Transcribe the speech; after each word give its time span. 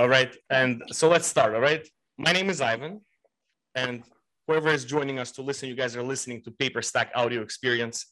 All 0.00 0.08
right. 0.08 0.32
And 0.48 0.84
so 0.92 1.08
let's 1.08 1.26
start. 1.26 1.56
All 1.56 1.60
right. 1.60 1.84
My 2.18 2.30
name 2.30 2.50
is 2.50 2.60
Ivan. 2.60 3.00
And 3.74 4.04
whoever 4.46 4.68
is 4.68 4.84
joining 4.84 5.18
us 5.18 5.32
to 5.32 5.42
listen, 5.42 5.68
you 5.68 5.74
guys 5.74 5.96
are 5.96 6.04
listening 6.04 6.40
to 6.42 6.52
Paperstack 6.52 7.10
Audio 7.16 7.42
Experience. 7.42 8.06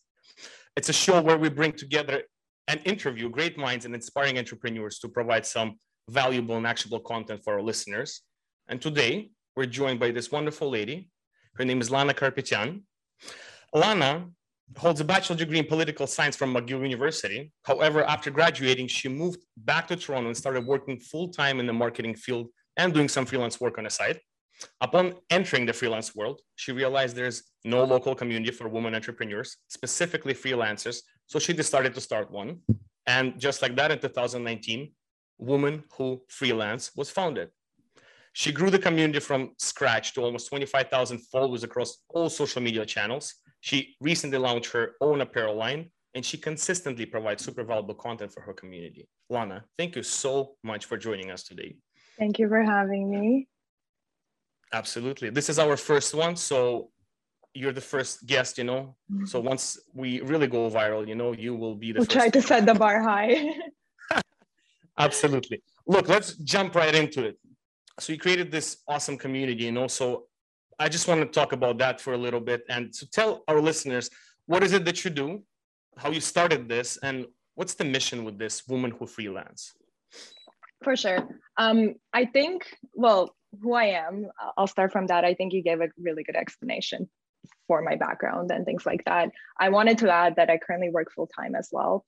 It's 0.76 0.88
a 0.88 0.92
show 0.92 1.22
where 1.22 1.38
we 1.38 1.48
bring 1.48 1.72
together 1.72 2.24
and 2.66 2.80
interview 2.84 3.30
great 3.30 3.56
minds 3.56 3.84
and 3.84 3.94
inspiring 3.94 4.36
entrepreneurs 4.36 4.98
to 4.98 5.08
provide 5.08 5.46
some 5.46 5.78
valuable 6.10 6.56
and 6.56 6.66
actionable 6.66 6.98
content 6.98 7.44
for 7.44 7.54
our 7.54 7.62
listeners. 7.62 8.22
And 8.66 8.82
today 8.82 9.30
we're 9.54 9.66
joined 9.66 10.00
by 10.00 10.10
this 10.10 10.32
wonderful 10.32 10.68
lady. 10.68 11.08
Her 11.54 11.64
name 11.64 11.80
is 11.80 11.88
Lana 11.88 12.14
Karapetyan. 12.14 12.82
Lana 13.72 14.26
holds 14.76 15.00
a 15.00 15.04
bachelor 15.04 15.36
degree 15.36 15.58
in 15.58 15.66
political 15.66 16.06
science 16.06 16.36
from 16.36 16.54
McGill 16.54 16.82
University. 16.82 17.52
However, 17.64 18.04
after 18.04 18.30
graduating, 18.30 18.88
she 18.88 19.08
moved 19.08 19.40
back 19.56 19.86
to 19.88 19.96
Toronto 19.96 20.28
and 20.28 20.36
started 20.36 20.66
working 20.66 20.98
full 20.98 21.28
time 21.28 21.60
in 21.60 21.66
the 21.66 21.72
marketing 21.72 22.16
field 22.16 22.48
and 22.76 22.92
doing 22.92 23.08
some 23.08 23.26
freelance 23.26 23.60
work 23.60 23.78
on 23.78 23.84
the 23.84 23.90
side. 23.90 24.20
Upon 24.80 25.14
entering 25.30 25.66
the 25.66 25.72
freelance 25.72 26.14
world, 26.14 26.40
she 26.56 26.72
realized 26.72 27.14
there's 27.14 27.44
no 27.64 27.84
local 27.84 28.14
community 28.14 28.50
for 28.50 28.68
women 28.68 28.94
entrepreneurs, 28.94 29.56
specifically 29.68 30.34
freelancers. 30.34 30.98
So 31.26 31.38
she 31.38 31.52
decided 31.52 31.94
to 31.94 32.00
start 32.00 32.30
one. 32.30 32.60
And 33.06 33.38
just 33.38 33.62
like 33.62 33.76
that, 33.76 33.90
in 33.90 33.98
2019, 33.98 34.92
Women 35.38 35.84
Who 35.96 36.22
Freelance 36.28 36.92
was 36.96 37.10
founded. 37.10 37.50
She 38.32 38.52
grew 38.52 38.70
the 38.70 38.78
community 38.78 39.20
from 39.20 39.52
scratch 39.58 40.14
to 40.14 40.22
almost 40.22 40.48
25,000 40.48 41.18
followers 41.32 41.62
across 41.62 41.98
all 42.08 42.28
social 42.28 42.62
media 42.62 42.84
channels 42.84 43.34
she 43.60 43.96
recently 44.00 44.38
launched 44.38 44.72
her 44.72 44.92
own 45.00 45.20
apparel 45.20 45.56
line 45.56 45.90
and 46.14 46.24
she 46.24 46.38
consistently 46.38 47.04
provides 47.04 47.44
super 47.44 47.62
valuable 47.62 47.94
content 47.94 48.32
for 48.32 48.40
her 48.40 48.52
community. 48.52 49.08
Lana, 49.28 49.64
thank 49.78 49.96
you 49.96 50.02
so 50.02 50.56
much 50.62 50.86
for 50.86 50.96
joining 50.96 51.30
us 51.30 51.42
today. 51.42 51.76
Thank 52.18 52.38
you 52.38 52.48
for 52.48 52.62
having 52.62 53.10
me. 53.10 53.48
Absolutely. 54.72 55.30
This 55.30 55.48
is 55.48 55.58
our 55.58 55.76
first 55.76 56.14
one. 56.14 56.36
So 56.36 56.90
you're 57.54 57.72
the 57.72 57.80
first 57.80 58.26
guest, 58.26 58.58
you 58.58 58.64
know. 58.64 58.96
Mm-hmm. 59.12 59.26
So 59.26 59.40
once 59.40 59.78
we 59.94 60.20
really 60.20 60.46
go 60.46 60.70
viral, 60.70 61.06
you 61.06 61.14
know, 61.14 61.32
you 61.32 61.54
will 61.54 61.74
be 61.74 61.92
the 61.92 62.00
we'll 62.00 62.06
try 62.06 62.28
to 62.28 62.42
set 62.42 62.66
the 62.66 62.74
bar 62.74 63.02
high. 63.02 63.54
Absolutely. 64.98 65.62
Look, 65.86 66.08
let's 66.08 66.34
jump 66.36 66.74
right 66.74 66.94
into 66.94 67.24
it. 67.24 67.38
So 68.00 68.12
you 68.12 68.18
created 68.18 68.50
this 68.50 68.78
awesome 68.88 69.16
community, 69.18 69.64
you 69.64 69.72
know. 69.72 69.86
I 70.78 70.88
just 70.88 71.08
want 71.08 71.20
to 71.20 71.26
talk 71.26 71.52
about 71.52 71.78
that 71.78 72.00
for 72.00 72.12
a 72.12 72.18
little 72.18 72.40
bit 72.40 72.64
and 72.68 72.92
to 72.94 73.10
tell 73.10 73.42
our 73.48 73.60
listeners 73.60 74.10
what 74.46 74.62
is 74.62 74.72
it 74.72 74.84
that 74.84 75.04
you 75.04 75.10
do, 75.10 75.42
how 75.96 76.10
you 76.10 76.20
started 76.20 76.68
this, 76.68 76.98
and 77.02 77.26
what's 77.54 77.74
the 77.74 77.84
mission 77.84 78.24
with 78.24 78.38
this 78.38 78.66
Woman 78.68 78.92
Who 78.92 79.06
Freelance? 79.06 79.72
For 80.84 80.94
sure. 80.94 81.26
Um, 81.56 81.94
I 82.12 82.26
think, 82.26 82.66
well, 82.92 83.34
who 83.60 83.72
I 83.72 83.86
am, 84.06 84.26
I'll 84.56 84.66
start 84.66 84.92
from 84.92 85.06
that. 85.06 85.24
I 85.24 85.34
think 85.34 85.52
you 85.52 85.62
gave 85.62 85.80
a 85.80 85.88
really 85.98 86.22
good 86.22 86.36
explanation 86.36 87.08
for 87.66 87.80
my 87.82 87.96
background 87.96 88.50
and 88.50 88.64
things 88.64 88.84
like 88.84 89.04
that. 89.06 89.30
I 89.58 89.70
wanted 89.70 89.98
to 89.98 90.12
add 90.12 90.36
that 90.36 90.50
I 90.50 90.58
currently 90.58 90.90
work 90.90 91.08
full 91.12 91.26
time 91.26 91.54
as 91.54 91.70
well 91.72 92.04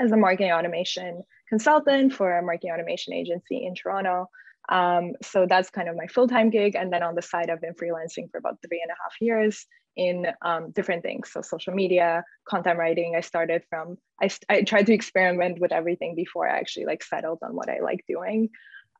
as 0.00 0.10
a 0.10 0.16
marketing 0.16 0.52
automation 0.52 1.22
consultant 1.48 2.12
for 2.12 2.38
a 2.38 2.42
marketing 2.42 2.72
automation 2.72 3.12
agency 3.12 3.64
in 3.64 3.74
Toronto. 3.74 4.28
Um, 4.68 5.12
so 5.22 5.46
that's 5.48 5.70
kind 5.70 5.88
of 5.88 5.96
my 5.96 6.06
full-time 6.06 6.50
gig. 6.50 6.74
And 6.74 6.92
then 6.92 7.02
on 7.02 7.14
the 7.14 7.22
side, 7.22 7.50
I've 7.50 7.60
been 7.60 7.74
freelancing 7.74 8.30
for 8.30 8.38
about 8.38 8.58
three 8.66 8.80
and 8.82 8.90
a 8.90 8.98
half 9.02 9.14
years 9.20 9.66
in 9.96 10.26
um, 10.42 10.72
different 10.72 11.02
things. 11.02 11.30
So 11.32 11.40
social 11.40 11.72
media, 11.72 12.24
content 12.48 12.78
writing. 12.78 13.14
I 13.16 13.20
started 13.20 13.62
from, 13.70 13.96
I, 14.20 14.28
I 14.48 14.62
tried 14.62 14.86
to 14.86 14.92
experiment 14.92 15.58
with 15.58 15.72
everything 15.72 16.14
before 16.14 16.48
I 16.48 16.58
actually 16.58 16.86
like 16.86 17.02
settled 17.02 17.38
on 17.42 17.54
what 17.54 17.70
I 17.70 17.80
like 17.80 18.04
doing. 18.06 18.50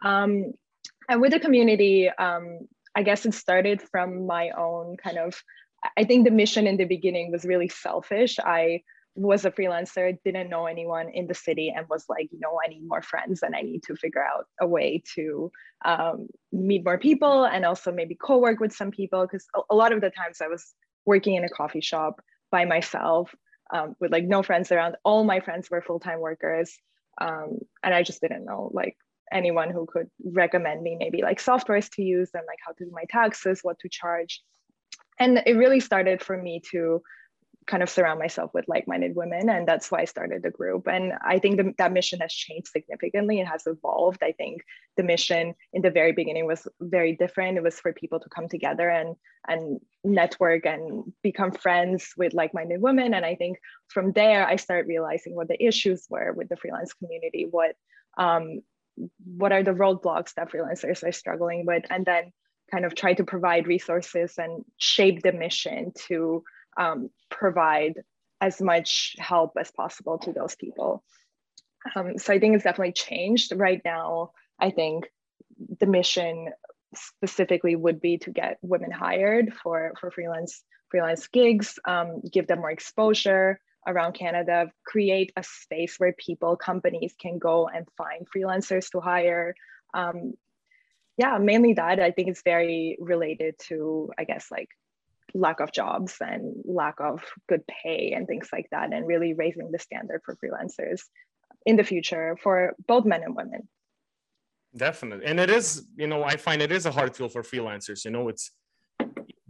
Um, 0.03 0.53
and 1.09 1.21
with 1.21 1.33
the 1.33 1.41
community, 1.41 2.09
um, 2.09 2.61
I 2.95 3.03
guess 3.03 3.27
it 3.27 3.35
started 3.35 3.83
from 3.83 4.27
my 4.27 4.51
own 4.51 4.97
kind 4.97 5.19
of, 5.19 5.43
I 5.99 6.05
think 6.05 6.25
the 6.25 6.31
mission 6.31 6.67
in 6.67 6.79
the 6.79 6.85
beginning 6.87 7.31
was 7.31 7.45
really 7.45 7.69
selfish. 7.69 8.39
I 8.39 8.83
was 9.17 9.45
a 9.45 9.51
freelancer, 9.51 10.17
didn't 10.25 10.51
know 10.51 10.67
anyone 10.67 11.09
in 11.09 11.27
the 11.27 11.35
city, 11.35 11.73
and 11.75 11.87
was 11.89 12.05
like, 12.09 12.29
you 12.31 12.39
know, 12.39 12.59
I 12.65 12.69
need 12.69 12.87
more 12.87 13.03
friends 13.03 13.43
and 13.43 13.57
I 13.57 13.63
need 13.63 13.83
to 13.85 13.97
figure 13.97 14.25
out 14.25 14.47
a 14.61 14.67
way 14.67 15.03
to 15.15 15.51
um, 15.85 16.29
meet 16.53 16.85
more 16.85 16.99
people 16.99 17.45
and 17.45 17.65
also 17.65 17.93
maybe 17.93 18.15
co 18.15 18.39
work 18.39 18.61
with 18.61 18.73
some 18.73 18.91
people. 18.91 19.23
Because 19.23 19.47
a, 19.71 19.75
lot 19.75 19.93
of 19.93 20.01
the 20.01 20.11
times 20.11 20.41
I 20.41 20.49
was 20.49 20.75
working 21.07 21.35
in 21.35 21.45
a 21.45 21.49
coffee 21.49 21.81
shop 21.81 22.21
by 22.51 22.65
myself 22.65 23.35
um, 23.73 23.97
with 24.01 24.13
like 24.13 24.25
no 24.25 24.43
friends 24.43 24.71
around. 24.71 24.97
All 25.05 25.25
my 25.25 25.41
friends 25.41 25.71
were 25.71 25.83
full 25.83 26.01
time 26.01 26.21
workers. 26.21 26.77
Um, 27.21 27.59
and 27.83 27.95
I 27.95 28.03
just 28.03 28.21
didn't 28.21 28.45
know 28.45 28.71
like 28.75 28.97
anyone 29.33 29.71
who 29.71 29.87
could 29.87 30.09
recommend 30.25 30.83
me 30.83 30.97
maybe 30.99 31.23
like 31.23 31.41
softwares 31.41 31.91
to 31.95 32.03
use 32.03 32.31
and 32.35 32.45
like 32.47 32.59
how 32.65 32.73
to 32.73 32.85
do 32.85 32.91
my 32.93 33.05
taxes, 33.11 33.61
what 33.63 33.79
to 33.81 33.89
charge. 33.89 34.43
And 35.19 35.43
it 35.47 35.57
really 35.57 35.81
started 35.81 36.23
for 36.23 36.41
me 36.41 36.61
to 36.73 37.03
kind 37.67 37.83
of 37.83 37.91
surround 37.91 38.19
myself 38.19 38.53
with 38.55 38.69
like-minded 38.69 39.17
women 39.17 39.49
and 39.49 39.67
that's 39.67 39.91
why 39.91 40.01
i 40.01 40.05
started 40.05 40.43
the 40.43 40.51
group. 40.51 40.87
And 40.87 41.13
i 41.25 41.39
think 41.39 41.57
the, 41.57 41.75
that 41.79 41.93
mission 41.93 42.21
has 42.21 42.33
changed 42.33 42.69
significantly 42.69 43.41
it 43.41 43.47
has 43.47 43.67
evolved. 43.67 44.23
I 44.23 44.33
think 44.33 44.63
the 44.97 45.03
mission 45.03 45.55
in 45.73 45.83
the 45.83 45.91
very 45.91 46.13
beginning 46.13 46.47
was 46.47 46.67
very 46.81 47.17
different. 47.17 47.59
It 47.59 47.63
was 47.63 47.79
for 47.81 47.93
people 47.93 48.21
to 48.21 48.29
come 48.29 48.49
together 48.49 48.89
and 48.89 49.17
and 49.49 49.81
network 50.05 50.67
and 50.67 51.13
become 51.23 51.53
friends 51.53 52.13
with 52.17 52.35
like-minded 52.35 52.81
women. 52.81 53.15
And 53.15 53.25
i 53.25 53.35
think 53.35 53.59
from 53.89 54.13
there 54.13 54.47
i 54.47 54.57
started 54.57 54.89
realizing 54.89 55.35
what 55.35 55.49
the 55.49 55.63
issues 55.63 56.07
were 56.09 56.33
with 56.33 56.49
the 56.49 56.57
freelance 56.57 56.93
community 56.93 57.47
what 57.51 57.75
um, 58.19 58.61
what 59.27 59.53
are 59.53 59.63
the 59.63 59.73
roadblocks 59.73 60.33
that 60.35 60.51
freelancers 60.51 61.07
are 61.07 61.13
struggling 61.13 61.67
with 61.67 61.85
and 61.91 62.07
then 62.07 62.33
kind 62.71 62.85
of 62.85 62.95
try 62.95 63.15
to 63.15 63.25
provide 63.25 63.67
resources 63.67 64.35
and 64.39 64.65
shape 64.79 65.23
the 65.23 65.33
mission 65.33 65.93
to 66.09 66.43
um, 66.77 67.11
provide 67.31 67.95
as 68.41 68.61
much 68.61 69.17
help 69.19 69.53
as 69.59 69.71
possible 69.71 70.19
to 70.19 70.33
those 70.33 70.55
people. 70.57 71.03
Um, 71.95 72.19
so 72.19 72.33
I 72.33 72.39
think 72.39 72.55
it's 72.55 72.65
definitely 72.65 72.93
changed 72.93 73.53
right 73.57 73.81
now. 73.85 74.33
I 74.61 74.71
think 74.71 75.07
the 75.81 75.87
mission 75.87 76.51
specifically 76.95 77.77
would 77.77 78.01
be 78.01 78.19
to 78.19 78.31
get 78.31 78.59
women 78.63 78.91
hired 78.91 79.53
for, 79.55 79.93
for 80.01 80.11
freelance 80.11 80.63
freelance 80.89 81.27
gigs, 81.27 81.79
um, 81.87 82.21
give 82.33 82.47
them 82.47 82.61
more 82.61 82.71
exposure 82.71 83.61
around 83.89 84.13
Canada, 84.13 84.71
create 84.85 85.33
a 85.37 85.43
space 85.43 85.97
where 85.99 86.15
people, 86.19 86.57
companies 86.57 87.15
can 87.21 87.39
go 87.39 87.69
and 87.69 87.87
find 87.97 88.27
freelancers 88.35 88.91
to 88.91 89.01
hire. 89.01 89.55
Um, 89.95 90.35
yeah, 91.17 91.39
mainly 91.39 91.75
that. 91.75 92.01
I 92.01 92.11
think 92.11 92.29
it's 92.29 92.43
very 92.43 92.97
related 93.01 93.55
to, 93.69 94.11
I 94.19 94.25
guess, 94.25 94.49
like 94.51 94.69
lack 95.35 95.61
of 95.61 95.73
jobs 95.73 96.17
and 96.21 96.55
lack 96.65 97.01
of 97.01 97.23
good 97.49 97.63
pay 97.67 98.13
and 98.13 98.27
things 98.27 98.49
like 98.53 98.69
that, 98.71 98.93
and 98.93 99.07
really 99.07 99.35
raising 99.35 99.71
the 99.71 99.79
standard 99.79 100.23
for 100.25 100.37
freelancers 100.37 101.03
in 101.65 101.77
the 101.77 101.85
future 101.85 102.37
for 102.43 102.75
both 102.87 103.05
men 103.05 103.23
and 103.23 103.35
women. 103.35 103.69
Definitely. 104.77 105.27
And 105.27 105.41
it 105.41 105.51
is, 105.51 105.87
you 105.97 106.07
know, 106.07 106.23
I 106.23 106.37
find 106.37 106.61
it 106.61 106.71
is 106.71 106.87
a 106.87 106.91
hard 106.91 107.17
field 107.17 107.33
for 107.33 107.43
freelancers. 107.43 108.05
You 108.05 108.11
know, 108.11 108.29
it's 108.29 108.51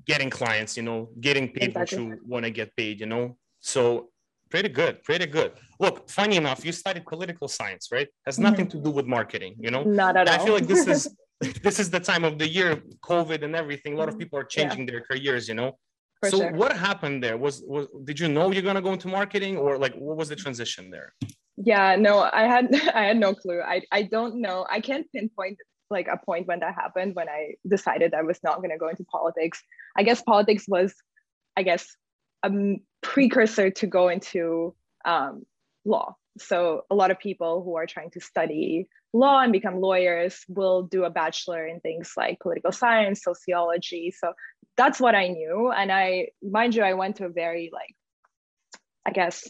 getting 0.06 0.30
clients, 0.30 0.76
you 0.76 0.82
know, 0.82 1.10
getting 1.20 1.48
paid 1.48 1.70
exactly. 1.70 1.98
what 1.98 2.08
you 2.08 2.20
want 2.26 2.44
to 2.44 2.50
get 2.50 2.74
paid, 2.76 3.00
you 3.00 3.06
know. 3.06 3.36
So 3.60 4.10
pretty 4.50 4.68
good, 4.68 5.02
pretty 5.02 5.26
good. 5.26 5.52
Look, 5.80 6.08
funny 6.08 6.36
enough, 6.36 6.64
you 6.64 6.72
studied 6.72 7.04
political 7.06 7.48
science, 7.48 7.88
right? 7.90 8.08
Has 8.24 8.38
nothing 8.38 8.66
mm-hmm. 8.66 8.78
to 8.78 8.84
do 8.84 8.90
with 8.90 9.06
marketing, 9.06 9.56
you 9.58 9.70
know. 9.70 9.82
Not 9.82 10.16
at 10.16 10.28
all. 10.28 10.34
I 10.34 10.44
feel 10.44 10.54
like 10.54 10.66
this 10.66 10.86
is 10.86 11.08
this 11.40 11.78
is 11.78 11.90
the 11.90 12.00
time 12.00 12.24
of 12.24 12.38
the 12.38 12.48
year, 12.48 12.82
COVID 13.02 13.42
and 13.42 13.54
everything. 13.54 13.94
A 13.94 13.96
lot 13.96 14.08
of 14.08 14.14
mm-hmm. 14.14 14.20
people 14.20 14.38
are 14.38 14.44
changing 14.44 14.80
yeah. 14.80 14.92
their 14.92 15.00
careers, 15.02 15.48
you 15.48 15.54
know. 15.54 15.76
For 16.20 16.30
so 16.30 16.38
sure. 16.38 16.52
what 16.52 16.74
happened 16.76 17.22
there? 17.22 17.36
Was 17.36 17.62
was 17.66 17.88
did 18.04 18.18
you 18.18 18.28
know 18.28 18.50
you're 18.50 18.62
gonna 18.62 18.80
go 18.80 18.92
into 18.92 19.08
marketing 19.08 19.58
or 19.58 19.76
like 19.76 19.94
what 19.94 20.16
was 20.16 20.30
the 20.30 20.36
transition 20.36 20.90
there? 20.90 21.12
Yeah, 21.58 21.96
no, 21.96 22.28
I 22.32 22.44
had 22.44 22.74
I 22.94 23.04
had 23.04 23.18
no 23.18 23.34
clue. 23.34 23.60
I 23.60 23.82
I 23.92 24.02
don't 24.02 24.40
know. 24.40 24.66
I 24.70 24.80
can't 24.80 25.06
pinpoint 25.12 25.58
like 25.90 26.08
a 26.08 26.16
point 26.16 26.46
when 26.46 26.60
that 26.60 26.74
happened 26.74 27.14
when 27.14 27.28
I 27.28 27.54
decided 27.68 28.14
I 28.14 28.22
was 28.22 28.40
not 28.42 28.62
gonna 28.62 28.78
go 28.78 28.88
into 28.88 29.04
politics. 29.04 29.62
I 29.96 30.04
guess 30.04 30.22
politics 30.22 30.64
was, 30.66 30.94
I 31.56 31.62
guess, 31.62 31.86
a 32.42 32.50
precursor 33.02 33.70
to 33.70 33.86
go 33.86 34.08
into 34.08 34.74
um, 35.04 35.44
law 35.84 36.16
so 36.38 36.82
a 36.90 36.94
lot 36.94 37.10
of 37.10 37.18
people 37.18 37.62
who 37.62 37.76
are 37.76 37.86
trying 37.86 38.10
to 38.10 38.20
study 38.20 38.88
law 39.12 39.40
and 39.40 39.52
become 39.52 39.80
lawyers 39.80 40.44
will 40.48 40.82
do 40.82 41.04
a 41.04 41.10
bachelor 41.10 41.66
in 41.66 41.80
things 41.80 42.12
like 42.16 42.40
political 42.40 42.72
science 42.72 43.22
sociology. 43.22 44.12
So 44.16 44.32
that's 44.76 45.00
what 45.00 45.14
i 45.14 45.28
knew. 45.28 45.72
And 45.74 45.90
i 45.90 46.28
mind 46.42 46.74
you 46.74 46.82
i 46.82 46.94
went 46.94 47.16
to 47.16 47.26
a 47.26 47.30
very 47.30 47.70
like 47.72 47.94
i 49.06 49.10
guess 49.10 49.48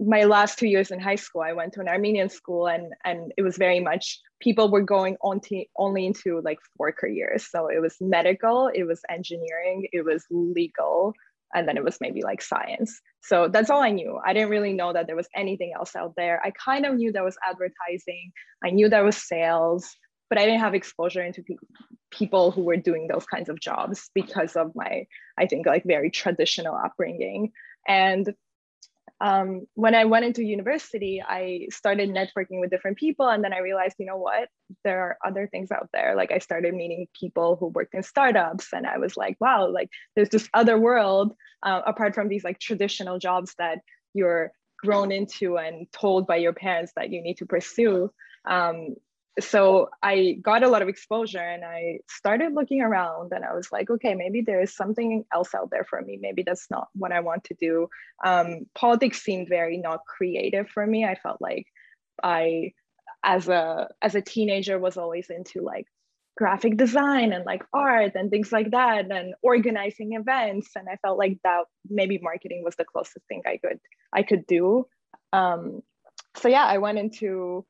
my 0.00 0.24
last 0.24 0.58
two 0.58 0.68
years 0.68 0.90
in 0.90 1.00
high 1.00 1.16
school 1.16 1.42
i 1.42 1.52
went 1.52 1.72
to 1.72 1.80
an 1.80 1.88
armenian 1.88 2.28
school 2.28 2.66
and 2.68 2.92
and 3.04 3.32
it 3.36 3.42
was 3.42 3.56
very 3.56 3.80
much 3.80 4.20
people 4.40 4.70
were 4.70 4.82
going 4.82 5.16
on 5.22 5.40
to 5.40 5.64
only 5.76 6.06
into 6.06 6.40
like 6.44 6.58
four 6.76 6.92
careers. 6.92 7.50
So 7.50 7.68
it 7.68 7.80
was 7.80 7.96
medical 8.00 8.70
it 8.74 8.84
was 8.84 9.00
engineering 9.10 9.88
it 9.92 10.04
was 10.04 10.24
legal 10.30 11.14
and 11.54 11.66
then 11.66 11.76
it 11.76 11.84
was 11.84 11.98
maybe 12.00 12.22
like 12.22 12.42
science. 12.42 13.00
So 13.22 13.48
that's 13.48 13.70
all 13.70 13.82
I 13.82 13.90
knew. 13.90 14.18
I 14.24 14.32
didn't 14.32 14.50
really 14.50 14.72
know 14.72 14.92
that 14.92 15.06
there 15.06 15.16
was 15.16 15.28
anything 15.34 15.72
else 15.74 15.96
out 15.96 16.14
there. 16.16 16.40
I 16.44 16.52
kind 16.52 16.86
of 16.86 16.94
knew 16.94 17.12
there 17.12 17.24
was 17.24 17.38
advertising, 17.46 18.32
I 18.64 18.70
knew 18.70 18.88
there 18.88 19.04
was 19.04 19.16
sales, 19.16 19.88
but 20.28 20.38
I 20.38 20.44
didn't 20.44 20.60
have 20.60 20.74
exposure 20.74 21.22
into 21.22 21.42
pe- 21.42 21.56
people 22.10 22.50
who 22.50 22.62
were 22.62 22.76
doing 22.76 23.08
those 23.08 23.26
kinds 23.26 23.48
of 23.48 23.60
jobs 23.60 24.10
because 24.14 24.56
of 24.56 24.72
my, 24.74 25.06
I 25.38 25.46
think, 25.46 25.66
like 25.66 25.84
very 25.84 26.10
traditional 26.10 26.74
upbringing. 26.74 27.52
And 27.86 28.34
um, 29.20 29.66
when 29.74 29.94
I 29.94 30.04
went 30.04 30.24
into 30.24 30.44
university, 30.44 31.22
I 31.26 31.66
started 31.70 32.10
networking 32.10 32.60
with 32.60 32.70
different 32.70 32.98
people. 32.98 33.28
And 33.28 33.42
then 33.42 33.52
I 33.52 33.58
realized, 33.58 33.96
you 33.98 34.06
know 34.06 34.16
what, 34.16 34.48
there 34.84 35.00
are 35.00 35.18
other 35.26 35.48
things 35.48 35.72
out 35.72 35.88
there. 35.92 36.14
Like 36.14 36.30
I 36.30 36.38
started 36.38 36.74
meeting 36.74 37.08
people 37.18 37.56
who 37.56 37.66
worked 37.66 37.94
in 37.94 38.02
startups. 38.02 38.68
And 38.72 38.86
I 38.86 38.98
was 38.98 39.16
like, 39.16 39.36
wow, 39.40 39.68
like 39.68 39.88
there's 40.14 40.28
this 40.28 40.48
other 40.54 40.78
world 40.78 41.34
uh, 41.64 41.82
apart 41.84 42.14
from 42.14 42.28
these 42.28 42.44
like 42.44 42.60
traditional 42.60 43.18
jobs 43.18 43.54
that 43.58 43.80
you're 44.14 44.52
grown 44.78 45.10
into 45.10 45.58
and 45.58 45.90
told 45.92 46.26
by 46.28 46.36
your 46.36 46.52
parents 46.52 46.92
that 46.94 47.10
you 47.10 47.20
need 47.20 47.38
to 47.38 47.46
pursue. 47.46 48.10
Um, 48.44 48.94
so 49.40 49.88
I 50.02 50.38
got 50.42 50.62
a 50.62 50.68
lot 50.68 50.82
of 50.82 50.88
exposure 50.88 51.38
and 51.38 51.64
I 51.64 52.00
started 52.08 52.54
looking 52.54 52.80
around 52.80 53.32
and 53.32 53.44
I 53.44 53.54
was 53.54 53.70
like, 53.70 53.88
okay, 53.88 54.14
maybe 54.14 54.40
there 54.40 54.60
is 54.60 54.74
something 54.74 55.24
else 55.32 55.54
out 55.54 55.70
there 55.70 55.84
for 55.84 56.00
me. 56.02 56.18
Maybe 56.20 56.42
that's 56.42 56.68
not 56.70 56.88
what 56.94 57.12
I 57.12 57.20
want 57.20 57.44
to 57.44 57.54
do. 57.54 57.88
Um, 58.24 58.66
politics 58.74 59.22
seemed 59.22 59.48
very 59.48 59.78
not 59.78 60.00
creative 60.06 60.68
for 60.68 60.86
me. 60.86 61.04
I 61.04 61.14
felt 61.14 61.40
like 61.40 61.66
I, 62.22 62.72
as 63.22 63.48
a 63.48 63.88
as 64.02 64.14
a 64.14 64.22
teenager, 64.22 64.78
was 64.78 64.96
always 64.96 65.30
into 65.30 65.60
like 65.62 65.86
graphic 66.36 66.76
design 66.76 67.32
and 67.32 67.44
like 67.44 67.64
art 67.72 68.12
and 68.14 68.30
things 68.30 68.52
like 68.52 68.70
that 68.70 69.10
and 69.10 69.34
organizing 69.42 70.12
events. 70.14 70.70
And 70.76 70.88
I 70.88 70.96
felt 70.96 71.18
like 71.18 71.38
that 71.42 71.64
maybe 71.88 72.18
marketing 72.22 72.62
was 72.64 72.76
the 72.76 72.84
closest 72.84 73.26
thing 73.28 73.42
I 73.46 73.58
could 73.58 73.80
I 74.12 74.22
could 74.22 74.46
do. 74.46 74.86
Um, 75.32 75.82
so 76.36 76.48
yeah, 76.48 76.64
I 76.64 76.78
went 76.78 76.98
into 76.98 77.66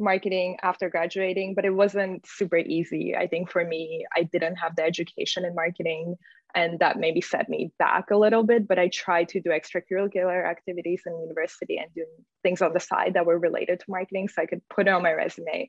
marketing 0.00 0.56
after 0.62 0.88
graduating, 0.88 1.54
but 1.54 1.64
it 1.64 1.74
wasn't 1.74 2.26
super 2.26 2.56
easy. 2.56 3.14
I 3.16 3.26
think 3.26 3.50
for 3.50 3.64
me, 3.64 4.04
I 4.16 4.24
didn't 4.24 4.56
have 4.56 4.76
the 4.76 4.84
education 4.84 5.44
in 5.44 5.54
marketing, 5.54 6.16
and 6.54 6.78
that 6.80 6.98
maybe 6.98 7.20
set 7.20 7.48
me 7.48 7.72
back 7.78 8.10
a 8.10 8.16
little 8.16 8.42
bit. 8.42 8.66
But 8.66 8.78
I 8.78 8.88
tried 8.88 9.28
to 9.30 9.40
do 9.40 9.50
extracurricular 9.50 10.48
activities 10.48 11.02
in 11.06 11.20
university 11.20 11.78
and 11.78 11.92
do 11.94 12.04
things 12.42 12.62
on 12.62 12.72
the 12.72 12.80
side 12.80 13.14
that 13.14 13.26
were 13.26 13.38
related 13.38 13.80
to 13.80 13.86
marketing 13.88 14.28
so 14.28 14.42
I 14.42 14.46
could 14.46 14.62
put 14.68 14.88
it 14.88 14.90
on 14.90 15.02
my 15.02 15.12
resume 15.12 15.68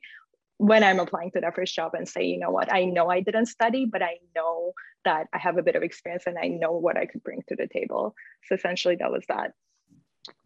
when 0.58 0.84
I'm 0.84 1.00
applying 1.00 1.32
to 1.32 1.40
that 1.40 1.56
first 1.56 1.74
job 1.74 1.94
and 1.94 2.08
say, 2.08 2.24
you 2.24 2.38
know 2.38 2.50
what, 2.50 2.72
I 2.72 2.84
know 2.84 3.08
I 3.08 3.20
didn't 3.20 3.46
study, 3.46 3.84
but 3.84 4.00
I 4.00 4.18
know 4.36 4.72
that 5.04 5.26
I 5.32 5.38
have 5.38 5.58
a 5.58 5.62
bit 5.62 5.74
of 5.74 5.82
experience 5.82 6.24
and 6.26 6.38
I 6.38 6.46
know 6.46 6.72
what 6.72 6.96
I 6.96 7.06
could 7.06 7.24
bring 7.24 7.42
to 7.48 7.56
the 7.56 7.66
table. 7.66 8.14
So 8.44 8.54
essentially, 8.54 8.96
that 9.00 9.10
was 9.10 9.24
that. 9.28 9.52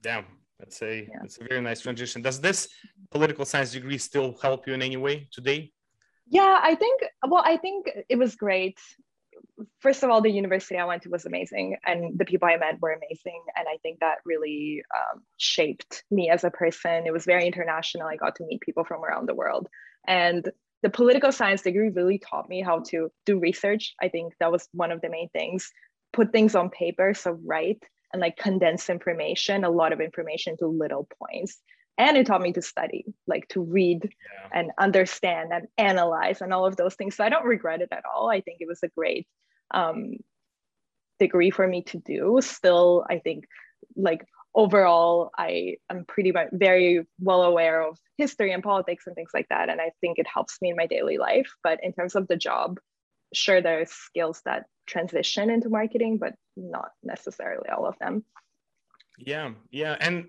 Damn, 0.01 0.25
that's 0.59 0.83
a 0.83 1.07
yeah. 1.09 1.19
that's 1.21 1.39
a 1.39 1.45
very 1.45 1.61
nice 1.61 1.81
transition. 1.81 2.23
Does 2.23 2.41
this 2.41 2.69
political 3.11 3.45
science 3.45 3.73
degree 3.73 3.99
still 3.99 4.37
help 4.41 4.67
you 4.67 4.75
in 4.75 4.83
any 4.83 4.97
way 4.97 5.29
today? 5.31 5.73
Yeah, 6.29 6.61
I 6.63 6.75
think. 6.75 7.03
Well, 7.27 7.43
I 7.45 7.57
think 7.57 7.91
it 8.09 8.17
was 8.17 8.35
great. 8.35 8.79
First 9.81 10.03
of 10.03 10.11
all, 10.11 10.21
the 10.21 10.31
university 10.31 10.77
I 10.79 10.85
went 10.85 11.03
to 11.03 11.11
was 11.11 11.27
amazing, 11.27 11.77
and 11.85 12.19
the 12.19 12.25
people 12.25 12.49
I 12.49 12.57
met 12.57 12.81
were 12.81 12.93
amazing, 12.93 13.43
and 13.55 13.67
I 13.69 13.77
think 13.83 14.01
that 14.01 14.19
really 14.25 14.83
um, 14.95 15.23
shaped 15.37 16.05
me 16.11 16.31
as 16.31 16.43
a 16.43 16.51
person. 16.51 17.07
It 17.07 17.13
was 17.13 17.25
very 17.25 17.47
international. 17.47 18.09
I 18.09 18.17
got 18.17 18.37
to 18.37 18.45
meet 18.45 18.61
people 18.61 18.85
from 18.85 19.05
around 19.05 19.29
the 19.29 19.35
world, 19.35 19.69
and 20.09 20.49
the 20.83 20.91
political 20.91 21.33
science 21.33 21.63
degree 21.63 21.91
really 21.91 22.19
taught 22.19 22.49
me 22.49 22.63
how 22.63 22.81
to 22.89 23.11
do 23.25 23.39
research. 23.39 23.95
I 24.01 24.09
think 24.09 24.35
that 24.41 24.53
was 24.53 24.69
one 24.73 24.93
of 24.93 25.01
the 25.01 25.11
main 25.11 25.29
things. 25.31 25.71
Put 26.13 26.33
things 26.33 26.55
on 26.55 26.71
paper, 26.71 27.15
so 27.15 27.39
write 27.45 27.83
and 28.13 28.21
like 28.21 28.37
condense 28.37 28.89
information, 28.89 29.65
a 29.65 29.71
lot 29.71 29.93
of 29.93 30.01
information 30.01 30.57
to 30.59 30.67
little 30.67 31.09
points. 31.19 31.61
And 31.99 32.17
it 32.17 32.27
taught 32.27 32.43
me 32.43 32.53
to 32.53 32.63
study, 32.63 33.07
like 33.27 33.49
to 33.49 33.63
read 33.63 34.03
yeah. 34.05 34.61
and 34.61 34.71
understand 34.79 35.51
and 35.53 35.67
analyze 35.79 36.43
and 36.43 36.53
all 36.53 36.67
of 36.67 36.77
those 36.77 36.95
things. 36.95 37.17
So 37.17 37.25
I 37.25 37.31
don't 37.31 37.47
regret 37.47 37.81
it 37.81 37.89
at 37.91 38.05
all. 38.05 38.31
I 38.31 38.43
think 38.43 38.59
it 38.61 38.69
was 38.69 38.83
a 38.83 38.89
great 38.89 39.27
um, 39.71 40.17
degree 41.19 41.51
for 41.51 41.67
me 41.67 41.83
to 41.85 41.99
do. 41.99 42.39
Still, 42.43 43.07
I 43.09 43.19
think 43.19 43.47
like 43.97 44.27
overall, 44.55 45.31
I 45.39 45.77
am 45.91 46.05
pretty 46.07 46.33
much 46.33 46.49
very 46.53 47.07
well 47.21 47.43
aware 47.43 47.83
of 47.83 47.99
history 48.19 48.53
and 48.53 48.63
politics 48.63 49.07
and 49.07 49.15
things 49.15 49.31
like 49.33 49.49
that. 49.49 49.69
And 49.69 49.81
I 49.81 49.91
think 50.01 50.19
it 50.19 50.27
helps 50.33 50.61
me 50.61 50.71
in 50.71 50.77
my 50.77 50.87
daily 50.87 51.19
life. 51.19 51.51
But 51.63 51.81
in 51.83 51.93
terms 51.93 52.15
of 52.15 52.29
the 52.29 52.37
job, 52.37 52.79
sure, 53.35 53.61
there's 53.61 53.91
skills 53.91 54.43
that 54.45 54.67
transition 54.87 55.51
into 55.51 55.69
marketing, 55.69 56.19
but 56.19 56.35
not 56.57 56.91
necessarily 57.03 57.69
all 57.69 57.87
of 57.87 57.99
them. 57.99 58.25
Yeah, 59.19 59.53
yeah. 59.71 59.97
And 60.01 60.27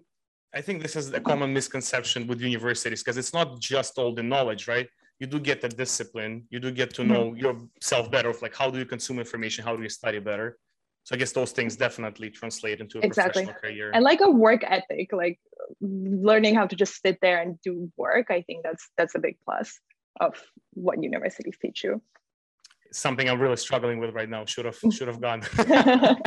I 0.54 0.62
think 0.62 0.82
this 0.82 0.96
is 0.96 1.14
a 1.14 1.20
common 1.20 1.54
misconception 1.54 2.28
with 2.28 2.42
universities 2.42 3.04
because 3.04 3.18
it's 3.18 3.34
not 3.34 3.60
just 3.60 3.98
all 3.98 4.14
the 4.14 4.24
knowledge, 4.24 4.68
right? 4.68 4.88
You 5.20 5.28
do 5.28 5.40
get 5.40 5.62
the 5.62 5.70
discipline, 5.70 6.46
you 6.50 6.60
do 6.60 6.72
get 6.72 6.94
to 6.96 7.02
mm-hmm. 7.02 7.14
know 7.14 7.34
yourself 7.34 8.10
better 8.12 8.30
of 8.30 8.42
like 8.42 8.56
how 8.56 8.70
do 8.70 8.78
you 8.80 8.86
consume 8.86 9.20
information, 9.20 9.64
how 9.64 9.76
do 9.76 9.84
you 9.84 9.90
study 9.90 10.20
better. 10.20 10.58
So 11.04 11.16
I 11.16 11.18
guess 11.18 11.32
those 11.32 11.52
things 11.52 11.76
definitely 11.76 12.30
translate 12.30 12.82
into 12.82 13.00
a 13.00 13.02
exactly. 13.02 13.46
professional 13.46 13.62
career. 13.62 13.92
And 13.94 14.04
like 14.04 14.22
a 14.22 14.30
work 14.30 14.64
ethic, 14.66 15.14
like 15.14 15.40
learning 15.82 16.56
how 16.56 16.68
to 16.68 16.76
just 16.76 17.02
sit 17.02 17.20
there 17.22 17.42
and 17.42 17.60
do 17.62 17.92
work, 17.98 18.28
I 18.30 18.42
think 18.42 18.64
that's 18.64 18.90
that's 18.98 19.16
a 19.16 19.20
big 19.20 19.38
plus 19.44 19.80
of 20.20 20.36
what 20.74 21.02
universities 21.02 21.58
teach 21.62 21.84
you 21.84 22.02
something 22.98 23.30
I'm 23.30 23.40
really 23.40 23.58
struggling 23.58 24.00
with 24.00 24.14
right 24.14 24.30
now. 24.30 24.46
Should 24.46 24.66
have 24.66 24.80
should 24.92 25.08
have 25.08 25.22
gone. 25.22 25.42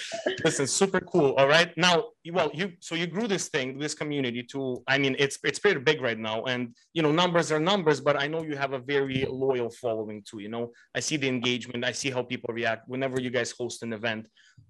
Listen, 0.44 0.66
super 0.66 1.00
cool. 1.00 1.32
All 1.32 1.48
right. 1.48 1.70
Now, 1.76 2.10
well, 2.30 2.50
you 2.54 2.72
so 2.80 2.94
you 2.94 3.06
grew 3.06 3.26
this 3.26 3.48
thing, 3.48 3.78
this 3.78 3.94
community 3.94 4.42
to, 4.52 4.82
I 4.86 4.98
mean, 4.98 5.16
it's 5.18 5.38
it's 5.44 5.58
pretty 5.58 5.80
big 5.80 6.00
right 6.00 6.18
now. 6.18 6.44
And 6.44 6.74
you 6.92 7.02
know, 7.02 7.12
numbers 7.12 7.50
are 7.52 7.60
numbers, 7.60 8.00
but 8.00 8.20
I 8.20 8.26
know 8.26 8.42
you 8.42 8.56
have 8.56 8.72
a 8.72 8.78
very 8.78 9.26
loyal 9.28 9.70
following 9.70 10.22
too. 10.28 10.40
You 10.40 10.48
know, 10.48 10.72
I 10.94 11.00
see 11.00 11.16
the 11.16 11.28
engagement, 11.28 11.84
I 11.84 11.92
see 11.92 12.10
how 12.10 12.22
people 12.22 12.54
react 12.54 12.88
whenever 12.88 13.20
you 13.20 13.30
guys 13.30 13.50
host 13.52 13.82
an 13.82 13.92
event. 13.92 14.26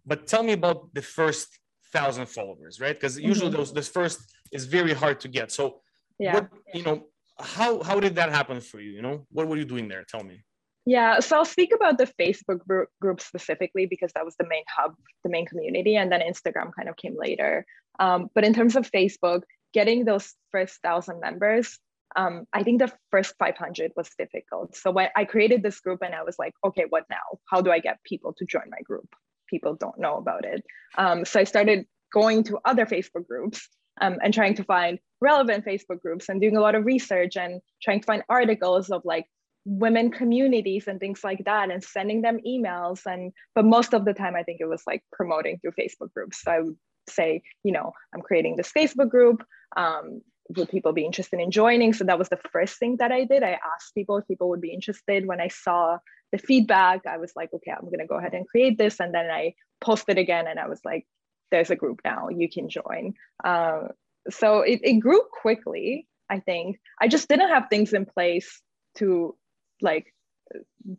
But 0.06 0.27
tell 0.27 0.43
me 0.43 0.53
about 0.53 0.93
the 0.94 1.03
first 1.03 1.49
thousand 1.93 2.27
followers, 2.27 2.81
right? 2.81 2.94
Because 2.94 3.19
usually 3.19 3.50
mm-hmm. 3.50 3.59
those 3.59 3.73
this 3.73 3.89
first 3.89 4.21
is 4.53 4.65
very 4.67 4.93
hard 4.93 5.21
to 5.21 5.29
get. 5.29 5.53
So 5.53 5.81
yeah. 6.19 6.35
what 6.35 6.49
you 6.75 6.83
know, 6.83 7.06
how 7.39 7.83
how 7.83 8.00
did 8.00 8.15
that 8.17 8.31
happen 8.31 8.61
for 8.61 8.81
you? 8.81 8.93
You 8.93 9.03
know, 9.03 9.27
what 9.31 9.47
were 9.49 9.56
you 9.56 9.65
doing 9.65 9.89
there? 9.89 10.05
Tell 10.09 10.25
me. 10.25 10.43
Yeah, 10.84 11.20
so 11.20 11.37
I'll 11.37 11.44
speak 11.44 11.73
about 11.75 11.99
the 11.99 12.11
Facebook 12.20 12.61
group 13.00 13.20
specifically 13.20 13.87
because 13.87 14.12
that 14.14 14.25
was 14.25 14.34
the 14.37 14.46
main 14.49 14.64
hub, 14.69 14.94
the 15.23 15.31
main 15.31 15.46
community, 15.46 15.96
and 15.96 16.11
then 16.11 16.20
Instagram 16.20 16.73
kind 16.75 16.88
of 16.88 16.96
came 16.96 17.17
later. 17.17 17.64
Um, 18.00 18.29
but 18.34 18.44
in 18.44 18.52
terms 18.52 18.75
of 18.75 18.90
Facebook, 18.90 19.43
getting 19.73 20.05
those 20.05 20.34
first 20.50 20.81
thousand 20.82 21.20
members, 21.20 21.79
um, 22.17 22.46
I 22.52 22.62
think 22.62 22.81
the 22.81 22.93
first 23.11 23.34
500 23.38 23.93
was 23.96 24.11
difficult. 24.19 24.76
So 24.76 24.90
when 24.90 25.08
I 25.17 25.25
created 25.25 25.62
this 25.62 25.81
group 25.81 26.01
and 26.03 26.15
I 26.15 26.22
was 26.24 26.36
like, 26.39 26.53
okay, 26.65 26.84
what 26.89 27.05
now? 27.08 27.39
How 27.48 27.60
do 27.60 27.70
I 27.70 27.79
get 27.79 28.03
people 28.05 28.34
to 28.34 28.44
join 28.44 28.69
my 28.70 28.81
group? 28.82 29.08
People 29.48 29.74
don't 29.74 29.98
know 29.98 30.17
about 30.17 30.44
it. 30.44 30.62
Um, 30.98 31.24
so 31.24 31.41
I 31.41 31.44
started 31.44 31.86
going 32.12 32.44
to 32.44 32.58
other 32.65 32.86
Facebook 32.86 33.27
groups 33.27 33.69
um, 34.01 34.19
and 34.22 34.34
trying 34.34 34.55
to 34.56 34.65
find 34.65 34.98
relevant 35.20 35.65
Facebook 35.65 36.01
groups 36.01 36.29
and 36.29 36.41
doing 36.41 36.56
a 36.56 36.60
lot 36.60 36.74
of 36.74 36.84
research 36.84 37.36
and 37.36 37.60
trying 37.82 38.01
to 38.01 38.06
find 38.06 38.22
articles 38.29 38.91
of 38.91 39.03
like 39.05 39.27
women 39.64 40.10
communities 40.10 40.88
and 40.88 40.98
things 40.98 41.20
like 41.22 41.44
that 41.44 41.70
and 41.70 41.82
sending 41.84 42.22
them 42.22 42.38
emails. 42.46 43.06
And 43.06 43.32
but 43.54 43.64
most 43.64 43.94
of 43.94 44.04
the 44.04 44.14
time 44.14 44.34
i 44.34 44.42
think 44.42 44.60
it 44.60 44.66
was 44.66 44.82
like 44.86 45.02
promoting 45.12 45.58
through 45.58 45.72
facebook 45.72 46.12
groups. 46.12 46.42
So 46.42 46.50
i 46.50 46.60
would 46.60 46.76
say 47.08 47.42
you 47.64 47.72
know 47.72 47.92
i'm 48.14 48.22
creating 48.22 48.56
this 48.56 48.72
facebook 48.76 49.08
group 49.08 49.42
um, 49.76 50.20
would 50.56 50.69
people 50.69 50.92
be 50.92 51.04
interested 51.04 51.40
in 51.40 51.50
joining. 51.50 51.92
So 51.92 52.04
that 52.04 52.19
was 52.19 52.28
the 52.28 52.38
first 52.52 52.78
thing 52.78 52.96
that 52.98 53.12
i 53.12 53.24
did. 53.24 53.42
I 53.42 53.58
asked 53.74 53.94
people 53.94 54.16
if 54.19 54.26
people 54.26 54.48
would 54.50 54.60
be 54.60 54.72
interested. 54.72 55.26
When 55.26 55.40
i 55.40 55.48
saw 55.48 55.98
the 56.32 56.38
feedback 56.38 57.06
i 57.06 57.19
was 57.19 57.32
like 57.36 57.50
okay 57.54 57.70
i'm 57.70 57.84
going 57.84 57.98
to 57.98 58.06
go 58.06 58.16
ahead 58.16 58.34
and 58.34 58.48
create 58.48 58.78
this. 58.78 59.00
And 59.00 59.14
then 59.14 59.31
i 59.31 59.54
posted 59.81 60.19
again 60.19 60.46
and 60.46 60.58
i 60.58 60.66
was 60.69 60.81
like 60.84 61.06
there's 61.50 61.70
a 61.70 61.76
group 61.76 62.00
now. 62.02 62.28
You 62.31 62.48
can 62.48 62.70
join. 62.70 63.12
Uh, 63.44 63.88
so 64.31 64.60
it, 64.62 64.81
it 64.82 64.94
grew 64.94 65.22
quickly 65.42 66.06
i 66.28 66.40
think. 66.40 66.81
I 67.00 67.08
just 67.08 67.28
didn't 67.28 67.50
have 67.50 67.66
things 67.69 67.92
in 67.92 68.06
place 68.06 68.60
to 68.96 69.36
like 69.82 70.12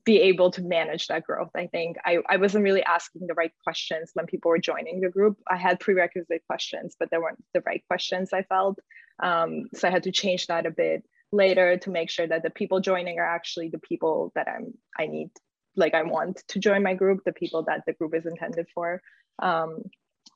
be 0.04 0.20
able 0.20 0.50
to 0.52 0.62
manage 0.64 1.08
that 1.08 1.24
growth. 1.24 1.52
I 1.56 1.68
think 1.68 1.98
I, 2.06 2.18
I 2.28 2.38
wasn't 2.38 2.64
really 2.64 2.84
asking 2.84 3.28
the 3.28 3.36
right 3.36 3.52
questions 3.64 4.12
when 4.14 4.26
people 4.26 4.50
were 4.50 4.58
joining 4.58 5.00
the 5.00 5.10
group. 5.10 5.38
I 5.50 5.58
had 5.58 5.80
prerequisite 5.80 6.42
questions, 6.48 6.96
but 7.00 7.10
they 7.12 7.18
weren't 7.18 7.44
the 7.54 7.62
right 7.66 7.84
questions, 7.88 8.34
I 8.34 8.44
felt. 8.44 8.80
Um, 9.22 9.66
so 9.76 9.88
I 9.88 9.92
had 9.92 10.04
to 10.04 10.12
change 10.12 10.48
that 10.48 10.66
a 10.66 10.72
bit 10.72 11.04
later 11.32 11.78
to 11.78 11.90
make 11.90 12.10
sure 12.10 12.28
that 12.28 12.44
the 12.44 12.50
people 12.50 12.80
joining 12.80 13.20
are 13.20 13.26
actually 13.26 13.70
the 13.70 13.80
people 13.80 14.32
that 14.36 14.48
I'm 14.48 14.74
I 14.98 15.08
need, 15.08 15.30
like 15.76 15.94
I 15.94 16.04
want 16.04 16.42
to 16.50 16.60
join 16.60 16.82
my 16.82 16.96
group, 16.96 17.22
the 17.24 17.34
people 17.34 17.64
that 17.66 17.84
the 17.86 17.94
group 17.94 18.16
is 18.16 18.26
intended 18.26 18.68
for. 18.74 19.02
Um, 19.40 19.84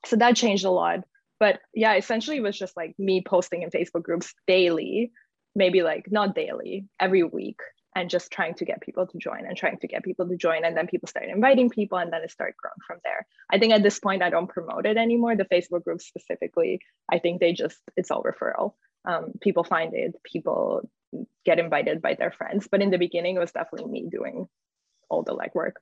so 0.04 0.16
that 0.16 0.36
changed 0.36 0.64
a 0.64 0.70
lot. 0.70 1.00
But 1.40 1.60
yeah, 1.74 1.94
essentially 1.94 2.36
it 2.36 2.42
was 2.42 2.58
just 2.58 2.76
like 2.76 2.94
me 2.98 3.22
posting 3.24 3.62
in 3.62 3.70
Facebook 3.70 4.02
groups 4.02 4.32
daily, 4.46 5.12
maybe 5.54 5.82
like 5.82 6.10
not 6.10 6.34
daily, 6.34 6.86
every 7.00 7.22
week 7.22 7.58
and 7.98 8.08
just 8.08 8.30
trying 8.30 8.54
to 8.54 8.64
get 8.64 8.80
people 8.80 9.06
to 9.06 9.18
join 9.18 9.44
and 9.44 9.56
trying 9.56 9.78
to 9.78 9.88
get 9.88 10.04
people 10.04 10.28
to 10.28 10.36
join 10.36 10.64
and 10.64 10.76
then 10.76 10.86
people 10.86 11.08
started 11.08 11.30
inviting 11.30 11.68
people 11.68 11.98
and 11.98 12.12
then 12.12 12.22
it 12.22 12.30
started 12.30 12.54
growing 12.56 12.82
from 12.86 12.98
there. 13.04 13.26
I 13.50 13.58
think 13.58 13.72
at 13.72 13.82
this 13.82 13.98
point 13.98 14.22
i 14.22 14.30
don't 14.30 14.46
promote 14.46 14.86
it 14.86 14.96
anymore. 14.96 15.34
The 15.34 15.44
facebook 15.44 15.84
group 15.84 16.00
specifically 16.00 16.80
i 17.10 17.18
think 17.18 17.40
they 17.40 17.52
just 17.52 17.78
it's 17.96 18.10
all 18.10 18.22
referral. 18.22 18.74
Um, 19.04 19.32
people 19.40 19.64
find 19.64 19.94
it 19.94 20.14
people 20.24 20.88
get 21.44 21.58
invited 21.58 22.00
by 22.00 22.14
their 22.14 22.30
friends 22.30 22.68
but 22.70 22.82
in 22.82 22.90
the 22.90 22.98
beginning 22.98 23.36
it 23.36 23.40
was 23.40 23.52
definitely 23.52 23.90
me 23.90 24.08
doing 24.08 24.46
all 25.10 25.22
the 25.22 25.34
legwork. 25.34 25.76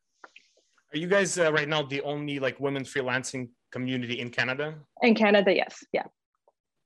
Are 0.93 0.99
you 0.99 1.09
guys 1.09 1.37
uh, 1.39 1.53
right 1.53 1.69
now 1.69 1.83
the 1.83 2.01
only 2.03 2.39
like 2.39 2.59
women 2.61 2.85
freelancing 2.85 3.51
community 3.73 4.21
in 4.21 4.31
canada? 4.31 4.75
In 5.03 5.15
canada 5.15 5.55
yes 5.55 5.85
yeah. 5.93 6.07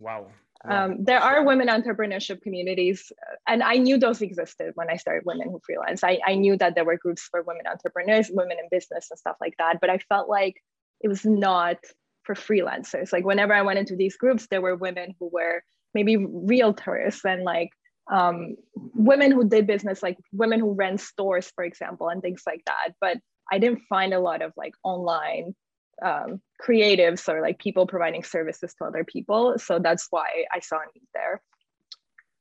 Wow 0.01 0.33
um, 0.69 1.05
there 1.05 1.21
are 1.21 1.45
women 1.45 1.69
entrepreneurship 1.69 2.43
communities, 2.43 3.11
and 3.47 3.63
I 3.63 3.77
knew 3.77 3.99
those 3.99 4.21
existed 4.21 4.73
when 4.75 4.91
I 4.91 4.97
started 4.97 5.25
Women 5.25 5.49
Who 5.51 5.61
Freelance. 5.65 6.05
I, 6.05 6.19
I 6.27 6.35
knew 6.35 6.57
that 6.59 6.75
there 6.75 6.85
were 6.85 6.99
groups 6.99 7.23
for 7.23 7.43
women 7.43 7.67
entrepreneurs, 7.67 8.31
women 8.31 8.59
in 8.59 8.69
business, 8.71 9.09
and 9.11 9.19
stuff 9.19 9.37
like 9.41 9.55
that. 9.59 9.79
But 9.81 9.89
I 9.89 9.99
felt 9.99 10.29
like 10.29 10.63
it 11.01 11.09
was 11.09 11.25
not 11.25 11.79
for 12.25 12.35
freelancers. 12.35 13.13
Like 13.13 13.25
whenever 13.25 13.55
I 13.55 13.63
went 13.63 13.79
into 13.79 13.97
these 13.97 14.17
groups, 14.17 14.49
there 14.51 14.61
were 14.61 14.77
women 14.77 15.15
who 15.19 15.31
were 15.33 15.63
maybe 15.95 16.17
realtors 16.17 17.25
and 17.25 17.43
like 17.43 17.71
um, 18.13 18.57
women 18.75 19.31
who 19.31 19.49
did 19.49 19.67
business, 19.67 20.03
like 20.03 20.19
women 20.33 20.61
who 20.61 20.73
ran 20.73 20.99
stores, 20.99 21.51
for 21.55 21.65
example, 21.65 22.09
and 22.09 22.21
things 22.21 22.43
like 22.47 22.63
that. 22.67 22.95
But 23.01 23.19
I 23.51 23.59
didn't 23.59 23.83
find 23.89 24.13
a 24.13 24.21
lot 24.21 24.43
of 24.43 24.53
like 24.57 24.75
online 24.85 25.55
um, 26.03 26.41
creatives 26.65 27.29
or 27.29 27.41
like 27.41 27.59
people 27.59 27.87
providing 27.87 28.23
services 28.23 28.75
to 28.75 28.85
other 28.85 29.05
people. 29.05 29.59
So 29.59 29.79
that's 29.79 30.07
why 30.11 30.45
I 30.55 30.61
saw 30.61 30.77
a 30.77 30.87
need 30.95 31.07
there. 31.15 31.41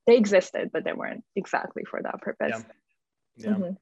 They 0.08 0.18
existed, 0.18 0.72
but 0.74 0.84
they 0.84 0.94
weren't 0.94 1.24
exactly 1.36 1.84
for 1.84 2.02
that 2.02 2.22
purpose. 2.22 2.64
Yeah. 3.38 3.50
yeah. 3.50 3.56
Mm-hmm. 3.56 3.74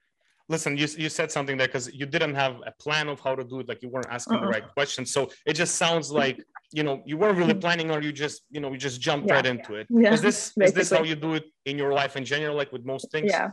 Listen, 0.49 0.77
you, 0.77 0.87
you 0.97 1.09
said 1.09 1.29
something 1.29 1.57
there 1.57 1.67
because 1.67 1.93
you 1.93 2.05
didn't 2.05 2.35
have 2.35 2.61
a 2.65 2.71
plan 2.79 3.09
of 3.09 3.19
how 3.19 3.35
to 3.35 3.43
do 3.43 3.59
it. 3.59 3.67
Like 3.67 3.81
you 3.81 3.89
weren't 3.89 4.07
asking 4.09 4.37
uh-uh. 4.37 4.45
the 4.45 4.47
right 4.47 4.67
questions. 4.73 5.11
So 5.11 5.29
it 5.45 5.53
just 5.53 5.75
sounds 5.75 6.09
like, 6.09 6.41
you 6.71 6.83
know, 6.83 7.01
you 7.05 7.17
weren't 7.17 7.37
really 7.37 7.53
planning 7.53 7.91
or 7.91 8.01
you 8.01 8.13
just, 8.13 8.43
you 8.49 8.61
know, 8.61 8.71
you 8.71 8.77
just 8.77 9.01
jumped 9.01 9.27
yeah. 9.27 9.35
right 9.35 9.45
into 9.45 9.75
it. 9.75 9.87
Yeah. 9.89 10.13
Is 10.13 10.21
this, 10.21 10.53
is 10.61 10.71
this 10.71 10.89
how 10.89 11.03
you 11.03 11.15
do 11.15 11.33
it 11.33 11.45
in 11.65 11.77
your 11.77 11.91
life 11.93 12.15
in 12.15 12.23
general, 12.23 12.55
like 12.55 12.71
with 12.71 12.85
most 12.85 13.11
things? 13.11 13.29
Yeah. 13.29 13.51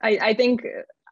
I, 0.00 0.18
I 0.22 0.34
think 0.34 0.64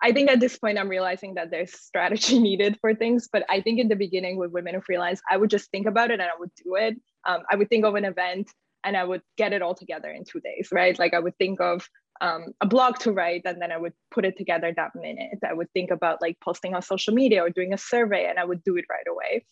I 0.04 0.12
think 0.12 0.30
at 0.30 0.38
this 0.38 0.58
point 0.58 0.78
I'm 0.78 0.90
realizing 0.90 1.32
that 1.34 1.50
there's 1.50 1.73
strategy 1.73 2.38
needed 2.49 2.76
for 2.82 2.94
things. 2.94 3.26
But 3.32 3.44
I 3.49 3.62
think 3.62 3.80
in 3.80 3.88
the 3.88 3.96
beginning 3.96 4.37
with 4.37 4.52
women 4.52 4.75
who 4.75 4.82
freelance, 4.82 5.23
I 5.30 5.38
would 5.38 5.49
just 5.49 5.70
think 5.70 5.87
about 5.87 6.11
it 6.11 6.20
and 6.20 6.28
I 6.28 6.38
would 6.38 6.50
do 6.62 6.75
it. 6.75 7.00
Um, 7.26 7.40
I 7.50 7.56
would 7.56 7.70
think 7.70 7.87
of 7.87 7.94
an 7.94 8.04
event 8.04 8.50
and 8.84 8.99
I 8.99 9.04
would 9.04 9.23
get 9.38 9.54
it 9.54 9.62
all 9.62 9.75
together 9.75 10.11
in 10.11 10.25
two 10.25 10.40
days, 10.40 10.68
right? 10.70 10.99
Like 10.99 11.14
I 11.14 11.20
would 11.20 11.37
think 11.38 11.58
of 11.58 11.88
um, 12.20 12.52
a 12.61 12.66
blog 12.66 12.99
to 12.99 13.12
write 13.12 13.42
and 13.46 13.62
then 13.62 13.73
I 13.73 13.78
would 13.78 13.94
put 14.11 14.26
it 14.26 14.37
together 14.37 14.75
that 14.76 14.90
minute. 14.94 15.38
I 15.42 15.54
would 15.54 15.73
think 15.73 15.90
about 15.90 16.20
like 16.20 16.37
posting 16.44 16.75
on 16.75 16.82
social 16.82 17.14
media 17.14 17.42
or 17.42 17.49
doing 17.49 17.73
a 17.73 17.78
survey 17.78 18.26
and 18.28 18.38
I 18.38 18.44
would 18.44 18.62
do 18.62 18.76
it 18.76 18.84
right 18.90 19.06
away. 19.11 19.46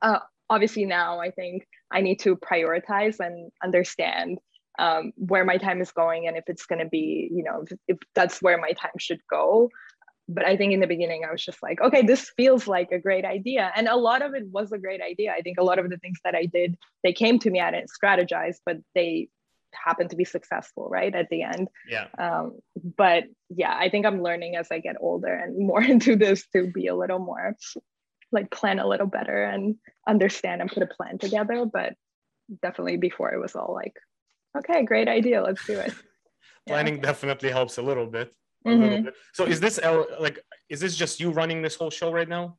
Uh, 0.00 0.20
obviously 0.48 0.84
now 0.84 1.18
I 1.18 1.32
think 1.32 1.66
I 1.90 2.02
need 2.02 2.20
to 2.20 2.36
prioritize 2.36 3.18
and 3.18 3.50
understand 3.64 4.38
um, 4.78 5.12
where 5.16 5.44
my 5.44 5.58
time 5.58 5.80
is 5.80 5.92
going 5.92 6.26
and 6.26 6.36
if 6.36 6.44
it's 6.46 6.66
going 6.66 6.78
to 6.78 6.88
be 6.88 7.30
you 7.32 7.44
know 7.44 7.64
if, 7.68 7.78
if 7.88 7.98
that's 8.14 8.40
where 8.40 8.58
my 8.58 8.72
time 8.72 8.98
should 8.98 9.20
go. 9.30 9.70
But 10.28 10.46
i 10.46 10.56
think 10.56 10.72
in 10.72 10.80
the 10.80 10.86
beginning 10.86 11.24
i 11.28 11.32
was 11.32 11.44
just 11.44 11.62
like 11.62 11.80
okay 11.80 12.02
this 12.02 12.30
feels 12.36 12.66
like 12.66 12.92
a 12.92 12.98
great 12.98 13.24
idea. 13.24 13.72
And 13.76 13.88
a 13.88 13.96
lot 13.96 14.22
of 14.22 14.34
it 14.34 14.44
was 14.46 14.72
a 14.72 14.78
great 14.78 15.02
idea. 15.02 15.32
I 15.32 15.42
think 15.42 15.58
a 15.58 15.64
lot 15.64 15.78
of 15.78 15.90
the 15.90 15.98
things 15.98 16.18
that 16.24 16.34
i 16.34 16.46
did 16.46 16.76
they 17.02 17.12
came 17.12 17.38
to 17.40 17.50
me 17.50 17.60
i 17.60 17.70
didn't 17.70 17.90
strategize 17.90 18.56
but 18.64 18.78
they 18.94 19.28
happened 19.74 20.10
to 20.10 20.16
be 20.16 20.24
successful 20.24 20.88
right 20.88 21.14
at 21.14 21.28
the 21.30 21.42
end. 21.42 21.68
Yeah. 21.88 22.06
Um, 22.18 22.58
but 22.96 23.24
yeah 23.50 23.74
i 23.76 23.88
think 23.90 24.06
i'm 24.06 24.22
learning 24.22 24.56
as 24.56 24.68
i 24.70 24.78
get 24.78 24.96
older 25.00 25.34
and 25.34 25.66
more 25.66 25.82
into 25.94 26.16
this 26.16 26.46
to 26.54 26.70
be 26.70 26.86
a 26.86 26.96
little 26.96 27.18
more 27.18 27.56
like 28.32 28.50
plan 28.50 28.78
a 28.78 28.88
little 28.88 29.06
better 29.06 29.44
and 29.44 29.76
understand 30.08 30.60
and 30.60 30.70
put 30.70 30.82
a 30.82 30.86
plan 30.86 31.18
together. 31.18 31.66
But 31.66 31.94
definitely 32.62 32.96
before 32.96 33.32
it 33.32 33.40
was 33.40 33.54
all 33.54 33.72
like 33.74 33.94
okay, 34.58 34.84
great 34.84 35.08
idea. 35.08 35.42
Let's 35.42 35.64
do 35.66 35.78
it. 35.78 35.92
Planning 36.66 36.96
yeah. 36.96 37.02
definitely 37.02 37.50
helps 37.50 37.78
a 37.78 37.82
little 37.82 38.06
bit. 38.06 38.34
A 38.64 38.68
mm-hmm. 38.68 38.82
little 38.82 39.02
bit. 39.02 39.14
So 39.32 39.44
is 39.44 39.60
this 39.60 39.80
like 40.20 40.38
is 40.68 40.80
this 40.80 40.96
just 40.96 41.20
you 41.20 41.30
running 41.30 41.62
this 41.62 41.74
whole 41.74 41.90
show 41.90 42.12
right 42.12 42.28
now? 42.28 42.58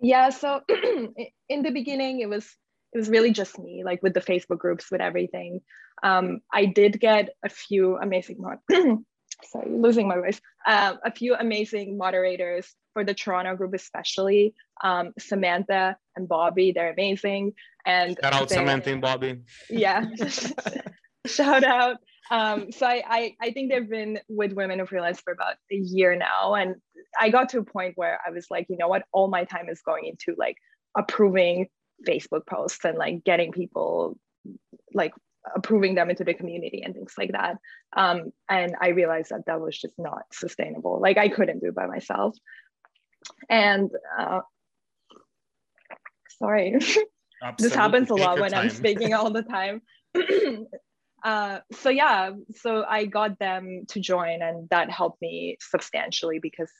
Yeah. 0.00 0.30
So 0.30 0.60
in 1.48 1.62
the 1.62 1.70
beginning, 1.70 2.20
it 2.20 2.28
was 2.28 2.44
it 2.92 2.98
was 2.98 3.08
really 3.08 3.32
just 3.32 3.58
me, 3.58 3.82
like 3.84 4.02
with 4.02 4.14
the 4.14 4.20
Facebook 4.20 4.58
groups, 4.58 4.90
with 4.90 5.00
everything. 5.00 5.60
Um, 6.02 6.40
I 6.52 6.66
did 6.66 7.00
get 7.00 7.30
a 7.42 7.48
few 7.48 7.96
amazing 7.96 8.36
mod- 8.40 8.58
sorry, 9.44 9.70
losing 9.70 10.08
my 10.08 10.16
voice. 10.16 10.40
Uh, 10.66 10.94
a 11.04 11.12
few 11.12 11.34
amazing 11.34 11.96
moderators 11.96 12.74
for 12.92 13.04
the 13.04 13.14
Toronto 13.14 13.56
group, 13.56 13.74
especially 13.74 14.54
um, 14.84 15.12
Samantha 15.18 15.96
and 16.16 16.28
Bobby. 16.28 16.72
They're 16.72 16.92
amazing. 16.92 17.54
And 17.86 18.16
shout 18.22 18.34
out 18.34 18.50
Samantha 18.50 18.90
and 18.90 19.00
Bobby. 19.00 19.40
Yeah. 19.70 20.04
shout 21.26 21.64
out. 21.64 21.96
Um, 22.30 22.72
so 22.72 22.86
I, 22.86 23.02
I, 23.06 23.36
I 23.40 23.50
think 23.50 23.70
they've 23.70 23.88
been 23.88 24.18
with 24.28 24.52
Women 24.52 24.78
Who 24.78 24.86
Freelance 24.86 25.20
for 25.20 25.32
about 25.32 25.56
a 25.70 25.76
year 25.76 26.16
now. 26.16 26.54
And 26.54 26.76
I 27.20 27.28
got 27.28 27.50
to 27.50 27.58
a 27.58 27.64
point 27.64 27.92
where 27.96 28.18
I 28.26 28.30
was 28.30 28.46
like, 28.50 28.66
you 28.68 28.76
know 28.76 28.88
what, 28.88 29.02
all 29.12 29.28
my 29.28 29.44
time 29.44 29.68
is 29.68 29.82
going 29.82 30.06
into 30.06 30.38
like 30.38 30.56
approving 30.96 31.68
Facebook 32.06 32.46
posts 32.46 32.84
and 32.84 32.96
like 32.96 33.24
getting 33.24 33.52
people 33.52 34.18
like 34.94 35.12
approving 35.54 35.94
them 35.94 36.10
into 36.10 36.24
the 36.24 36.34
community 36.34 36.82
and 36.82 36.94
things 36.94 37.14
like 37.18 37.32
that. 37.32 37.56
Um, 37.96 38.32
and 38.48 38.74
I 38.80 38.88
realized 38.88 39.30
that 39.30 39.46
that 39.46 39.60
was 39.60 39.78
just 39.78 39.94
not 39.98 40.22
sustainable. 40.32 41.00
Like 41.00 41.18
I 41.18 41.28
couldn't 41.28 41.60
do 41.60 41.68
it 41.68 41.74
by 41.74 41.86
myself. 41.86 42.36
And 43.50 43.90
uh, 44.18 44.40
sorry, 46.38 46.78
this 47.58 47.74
happens 47.74 48.10
a 48.10 48.14
lot 48.14 48.40
when 48.40 48.52
time. 48.52 48.64
I'm 48.64 48.70
speaking 48.70 49.14
all 49.14 49.30
the 49.30 49.42
time. 49.42 49.82
Uh, 51.24 51.60
so 51.72 51.88
yeah, 51.88 52.30
so 52.56 52.84
I 52.88 53.04
got 53.04 53.38
them 53.38 53.84
to 53.88 54.00
join, 54.00 54.42
and 54.42 54.68
that 54.70 54.90
helped 54.90 55.22
me 55.22 55.56
substantially 55.60 56.40
because 56.40 56.70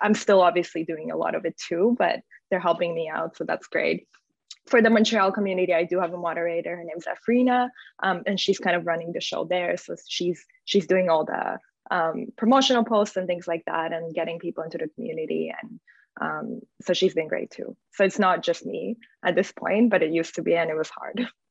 I'm 0.00 0.14
still 0.14 0.42
obviously 0.42 0.84
doing 0.84 1.10
a 1.10 1.16
lot 1.16 1.34
of 1.34 1.44
it 1.44 1.56
too, 1.56 1.94
but 1.98 2.20
they're 2.50 2.60
helping 2.60 2.94
me 2.94 3.08
out, 3.08 3.36
so 3.36 3.44
that's 3.44 3.68
great. 3.68 4.08
For 4.66 4.82
the 4.82 4.90
Montreal 4.90 5.30
community, 5.30 5.72
I 5.72 5.84
do 5.84 6.00
have 6.00 6.12
a 6.12 6.18
moderator. 6.18 6.76
Her 6.76 6.82
name's 6.84 7.06
Afrina, 7.06 7.68
um, 8.02 8.22
and 8.26 8.40
she's 8.40 8.58
kind 8.58 8.74
of 8.74 8.86
running 8.86 9.12
the 9.12 9.20
show 9.20 9.44
there. 9.44 9.76
So 9.76 9.94
she's 10.08 10.44
she's 10.64 10.88
doing 10.88 11.08
all 11.08 11.24
the 11.24 11.58
um, 11.88 12.26
promotional 12.36 12.84
posts 12.84 13.16
and 13.16 13.28
things 13.28 13.46
like 13.46 13.62
that, 13.66 13.92
and 13.92 14.12
getting 14.12 14.40
people 14.40 14.64
into 14.64 14.78
the 14.78 14.88
community. 14.88 15.54
And 15.62 15.80
um, 16.20 16.60
so 16.82 16.92
she's 16.92 17.14
been 17.14 17.28
great 17.28 17.52
too. 17.52 17.76
So 17.92 18.02
it's 18.02 18.18
not 18.18 18.42
just 18.42 18.66
me 18.66 18.96
at 19.24 19.36
this 19.36 19.52
point, 19.52 19.90
but 19.90 20.02
it 20.02 20.10
used 20.10 20.34
to 20.34 20.42
be, 20.42 20.56
and 20.56 20.70
it 20.70 20.76
was 20.76 20.90
hard. 20.90 21.28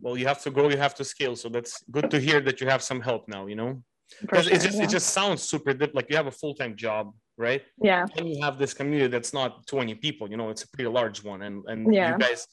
well 0.00 0.16
you 0.16 0.26
have 0.26 0.42
to 0.42 0.50
grow 0.50 0.68
you 0.68 0.76
have 0.76 0.94
to 0.94 1.04
scale 1.04 1.34
so 1.36 1.48
that's 1.48 1.82
good 1.90 2.10
to 2.10 2.18
hear 2.20 2.40
that 2.40 2.60
you 2.60 2.66
have 2.66 2.82
some 2.82 3.00
help 3.00 3.28
now 3.28 3.46
you 3.46 3.56
know 3.56 3.82
because 4.20 4.44
sure, 4.44 4.54
it 4.54 4.60
just 4.60 4.78
yeah. 4.78 4.84
it 4.84 4.90
just 4.90 5.08
sounds 5.08 5.42
super 5.42 5.72
deep 5.72 5.92
like 5.94 6.06
you 6.10 6.16
have 6.16 6.28
a 6.28 6.36
full-time 6.42 6.76
job 6.76 7.12
right 7.38 7.62
yeah 7.82 8.06
and 8.16 8.28
you 8.28 8.40
have 8.42 8.58
this 8.58 8.72
community 8.72 9.08
that's 9.08 9.32
not 9.34 9.66
20 9.66 9.94
people 9.96 10.30
you 10.30 10.36
know 10.36 10.50
it's 10.50 10.62
a 10.62 10.68
pretty 10.68 10.88
large 10.88 11.22
one 11.22 11.42
and 11.42 11.64
and 11.66 11.92
yeah. 11.92 12.12
you 12.12 12.18
guys 12.18 12.46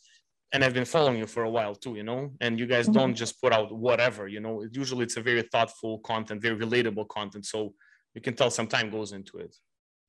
and 0.53 0.63
I've 0.63 0.74
been 0.74 0.86
following 0.86 1.18
you 1.18 1.25
for 1.25 1.44
a 1.44 1.50
while 1.50 1.74
too, 1.74 1.96
you 1.96 2.03
know, 2.03 2.32
and 2.39 2.60
you 2.60 2.68
guys 2.68 2.86
mm-hmm. 2.86 3.00
don't 3.00 3.15
just 3.15 3.42
put 3.42 3.51
out 3.51 3.75
whatever, 3.75 4.27
you 4.27 4.39
know, 4.39 4.63
usually 4.72 5.03
it's 5.03 5.18
a 5.18 5.22
very 5.22 5.42
thoughtful 5.42 5.98
content, 6.00 6.44
very 6.44 6.56
relatable 6.56 7.08
content. 7.08 7.48
So 7.48 7.74
you 8.13 8.22
can 8.22 8.36
tell 8.36 8.51
some 8.51 8.68
time 8.68 8.92
goes 8.92 9.13
into 9.13 9.39
it. 9.39 9.56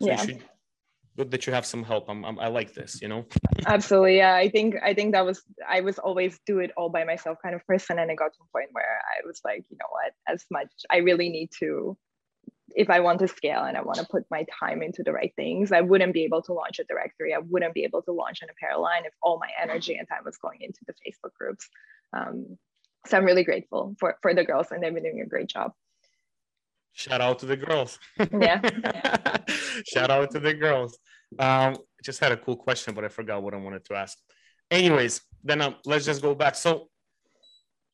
So 0.02 0.08
yeah. 0.08 0.20
you 0.20 0.28
should 0.28 0.42
good 1.16 1.30
that 1.30 1.46
you 1.46 1.52
have 1.52 1.66
some 1.66 1.84
help. 1.84 2.08
I'm, 2.08 2.24
I'm, 2.24 2.38
i 2.38 2.48
like 2.48 2.74
this, 2.74 3.00
you 3.00 3.08
know. 3.08 3.24
Absolutely, 3.66 4.18
yeah. 4.18 4.34
I 4.34 4.48
think 4.48 4.76
I 4.82 4.94
think 4.94 5.12
that 5.12 5.24
was 5.24 5.42
I 5.68 5.80
was 5.80 5.98
always 5.98 6.38
do 6.46 6.58
it 6.58 6.72
all 6.76 6.88
by 6.88 7.04
myself 7.04 7.38
kind 7.42 7.54
of 7.54 7.66
person, 7.66 7.98
and 7.98 8.10
it 8.10 8.16
got 8.16 8.32
to 8.32 8.40
a 8.42 8.58
point 8.58 8.70
where 8.72 9.00
I 9.16 9.26
was 9.26 9.40
like, 9.44 9.64
you 9.70 9.76
know 9.78 9.86
what, 9.90 10.12
as 10.28 10.44
much 10.50 10.70
I 10.90 10.98
really 10.98 11.28
need 11.28 11.50
to, 11.60 11.96
if 12.74 12.90
I 12.90 13.00
want 13.00 13.20
to 13.20 13.28
scale 13.28 13.62
and 13.62 13.76
I 13.76 13.82
want 13.82 13.98
to 13.98 14.06
put 14.06 14.24
my 14.30 14.44
time 14.60 14.82
into 14.82 15.02
the 15.02 15.12
right 15.12 15.32
things, 15.36 15.72
I 15.72 15.80
wouldn't 15.80 16.14
be 16.14 16.24
able 16.24 16.42
to 16.42 16.52
launch 16.52 16.78
a 16.78 16.84
directory. 16.84 17.34
I 17.34 17.38
wouldn't 17.38 17.74
be 17.74 17.84
able 17.84 18.02
to 18.02 18.12
launch 18.12 18.42
an 18.42 18.48
apparel 18.50 18.82
line 18.82 19.04
if 19.04 19.12
all 19.22 19.38
my 19.38 19.50
energy 19.62 19.96
and 19.96 20.08
time 20.08 20.24
was 20.24 20.36
going 20.36 20.60
into 20.62 20.80
the 20.86 20.94
Facebook 20.94 21.34
groups. 21.38 21.68
Um, 22.12 22.58
so 23.06 23.18
I'm 23.18 23.24
really 23.24 23.44
grateful 23.44 23.94
for 24.00 24.16
for 24.22 24.34
the 24.34 24.44
girls, 24.44 24.68
and 24.70 24.82
they've 24.82 24.94
been 24.94 25.02
doing 25.02 25.20
a 25.20 25.28
great 25.28 25.48
job. 25.48 25.72
Shout 26.94 27.20
out 27.20 27.40
to 27.40 27.46
the 27.46 27.56
girls. 27.56 27.98
Yeah. 28.18 28.60
Shout 29.92 30.10
out 30.10 30.30
to 30.30 30.40
the 30.40 30.54
girls. 30.54 30.96
Um, 31.38 31.76
just 32.04 32.20
had 32.20 32.30
a 32.30 32.36
cool 32.36 32.56
question, 32.56 32.94
but 32.94 33.04
I 33.04 33.08
forgot 33.08 33.42
what 33.42 33.52
I 33.52 33.56
wanted 33.56 33.84
to 33.86 33.94
ask. 33.94 34.16
Anyways, 34.70 35.20
then 35.42 35.60
um, 35.60 35.74
let's 35.84 36.04
just 36.04 36.22
go 36.22 36.34
back. 36.34 36.54
So 36.54 36.88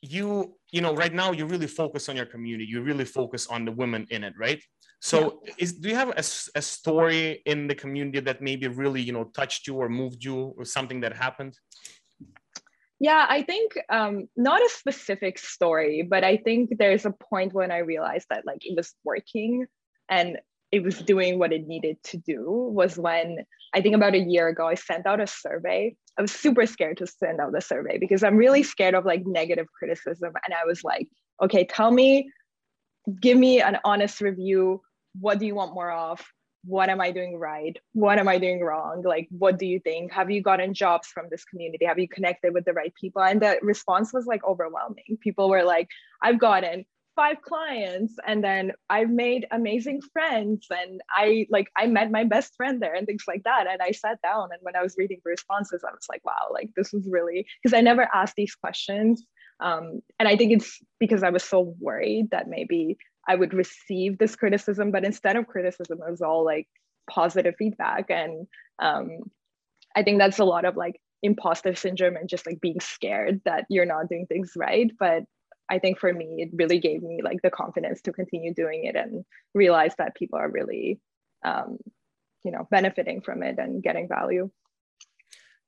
you, 0.02 0.54
you 0.70 0.82
know, 0.82 0.94
right 0.94 1.14
now 1.14 1.32
you 1.32 1.46
really 1.46 1.66
focus 1.66 2.08
on 2.10 2.16
your 2.16 2.26
community. 2.26 2.66
You 2.66 2.82
really 2.82 3.06
focus 3.06 3.46
on 3.46 3.64
the 3.64 3.72
women 3.72 4.06
in 4.10 4.22
it, 4.22 4.34
right? 4.38 4.62
So 5.00 5.40
yeah. 5.46 5.54
is 5.56 5.72
do 5.72 5.88
you 5.88 5.94
have 5.94 6.10
a, 6.10 6.24
a 6.58 6.62
story 6.62 7.42
in 7.46 7.66
the 7.66 7.74
community 7.74 8.20
that 8.20 8.42
maybe 8.42 8.68
really, 8.68 9.00
you 9.00 9.12
know, 9.12 9.24
touched 9.34 9.66
you 9.66 9.76
or 9.76 9.88
moved 9.88 10.22
you 10.22 10.54
or 10.58 10.66
something 10.66 11.00
that 11.00 11.14
happened? 11.14 11.54
Yeah, 13.00 13.24
I 13.28 13.42
think 13.42 13.72
um, 13.88 14.28
not 14.36 14.60
a 14.60 14.68
specific 14.68 15.38
story, 15.38 16.02
but 16.02 16.22
I 16.22 16.36
think 16.36 16.76
there's 16.78 17.06
a 17.06 17.10
point 17.10 17.54
when 17.54 17.72
I 17.72 17.78
realized 17.78 18.26
that 18.28 18.44
like 18.46 18.58
it 18.60 18.76
was 18.76 18.94
working 19.04 19.66
and 20.10 20.38
it 20.70 20.82
was 20.82 20.98
doing 20.98 21.38
what 21.38 21.52
it 21.52 21.66
needed 21.66 21.96
to 22.04 22.18
do 22.18 22.44
was 22.46 22.98
when 22.98 23.38
I 23.74 23.80
think 23.80 23.94
about 23.94 24.14
a 24.14 24.18
year 24.18 24.48
ago, 24.48 24.66
I 24.68 24.74
sent 24.74 25.06
out 25.06 25.18
a 25.20 25.26
survey. 25.26 25.96
I 26.18 26.22
was 26.22 26.30
super 26.30 26.66
scared 26.66 26.98
to 26.98 27.06
send 27.06 27.40
out 27.40 27.52
the 27.52 27.62
survey 27.62 27.96
because 27.98 28.22
I'm 28.22 28.36
really 28.36 28.62
scared 28.62 28.94
of 28.94 29.06
like 29.06 29.22
negative 29.24 29.66
criticism. 29.76 30.32
And 30.44 30.54
I 30.54 30.66
was 30.66 30.84
like, 30.84 31.08
okay, 31.42 31.64
tell 31.64 31.90
me, 31.90 32.30
give 33.20 33.38
me 33.38 33.62
an 33.62 33.78
honest 33.82 34.20
review. 34.20 34.82
What 35.18 35.38
do 35.38 35.46
you 35.46 35.54
want 35.54 35.74
more 35.74 35.90
of? 35.90 36.22
What 36.64 36.88
am 36.88 37.00
I 37.00 37.10
doing 37.10 37.38
right? 37.38 37.76
What 37.92 38.18
am 38.18 38.28
I 38.28 38.38
doing 38.38 38.60
wrong? 38.60 39.02
Like, 39.02 39.28
what 39.30 39.58
do 39.58 39.66
you 39.66 39.80
think? 39.80 40.12
Have 40.12 40.30
you 40.30 40.42
gotten 40.42 40.74
jobs 40.74 41.08
from 41.08 41.26
this 41.30 41.44
community? 41.44 41.86
Have 41.86 41.98
you 41.98 42.08
connected 42.08 42.52
with 42.52 42.64
the 42.64 42.72
right 42.72 42.94
people? 42.94 43.22
And 43.22 43.40
the 43.40 43.58
response 43.62 44.12
was 44.12 44.26
like 44.26 44.44
overwhelming. 44.44 45.18
People 45.20 45.48
were 45.48 45.64
like, 45.64 45.88
I've 46.22 46.38
gotten 46.38 46.84
five 47.16 47.42
clients 47.42 48.14
and 48.26 48.42
then 48.42 48.72
I've 48.88 49.10
made 49.10 49.46
amazing 49.50 50.00
friends 50.12 50.66
and 50.70 51.00
I 51.10 51.46
like 51.50 51.68
I 51.76 51.86
met 51.86 52.10
my 52.10 52.24
best 52.24 52.54
friend 52.56 52.80
there 52.80 52.94
and 52.94 53.06
things 53.06 53.24
like 53.26 53.42
that 53.44 53.66
and 53.68 53.82
I 53.82 53.90
sat 53.90 54.22
down 54.22 54.50
and 54.52 54.60
when 54.62 54.76
I 54.76 54.82
was 54.82 54.94
reading 54.96 55.20
the 55.24 55.30
responses 55.30 55.82
I 55.86 55.90
was 55.90 56.06
like 56.08 56.24
wow 56.24 56.48
like 56.52 56.70
this 56.76 56.92
was 56.92 57.06
really 57.10 57.46
because 57.62 57.76
I 57.76 57.82
never 57.82 58.08
asked 58.14 58.36
these 58.36 58.54
questions 58.54 59.24
um, 59.60 60.00
and 60.18 60.28
I 60.28 60.36
think 60.36 60.52
it's 60.52 60.78
because 60.98 61.22
I 61.22 61.30
was 61.30 61.44
so 61.44 61.74
worried 61.78 62.30
that 62.30 62.48
maybe 62.48 62.96
I 63.30 63.34
would 63.36 63.54
receive 63.54 64.18
this 64.18 64.34
criticism 64.36 64.90
but 64.90 65.04
instead 65.04 65.36
of 65.36 65.46
criticism 65.46 65.98
it 66.04 66.10
was 66.10 66.20
all 66.20 66.44
like 66.44 66.68
positive 67.08 67.54
feedback 67.58 68.06
and 68.10 68.46
um, 68.80 69.18
I 69.96 70.02
think 70.02 70.18
that's 70.18 70.38
a 70.38 70.44
lot 70.44 70.64
of 70.64 70.76
like 70.76 71.00
imposter 71.22 71.74
syndrome 71.74 72.16
and 72.16 72.28
just 72.28 72.46
like 72.46 72.60
being 72.60 72.80
scared 72.80 73.40
that 73.44 73.66
you're 73.68 73.86
not 73.94 74.08
doing 74.08 74.26
things 74.26 74.52
right 74.56 74.90
but 74.98 75.24
I 75.70 75.78
think 75.78 75.98
for 76.00 76.12
me, 76.12 76.26
it 76.38 76.50
really 76.52 76.80
gave 76.80 77.02
me 77.02 77.20
like 77.22 77.42
the 77.42 77.50
confidence 77.50 78.02
to 78.02 78.12
continue 78.12 78.52
doing 78.52 78.86
it 78.86 78.96
and 78.96 79.24
realize 79.54 79.94
that 79.98 80.16
people 80.16 80.36
are 80.36 80.50
really, 80.50 81.00
um, 81.44 81.78
you 82.44 82.50
know, 82.50 82.66
benefiting 82.72 83.20
from 83.20 83.44
it 83.44 83.56
and 83.58 83.80
getting 83.80 84.08
value. 84.08 84.50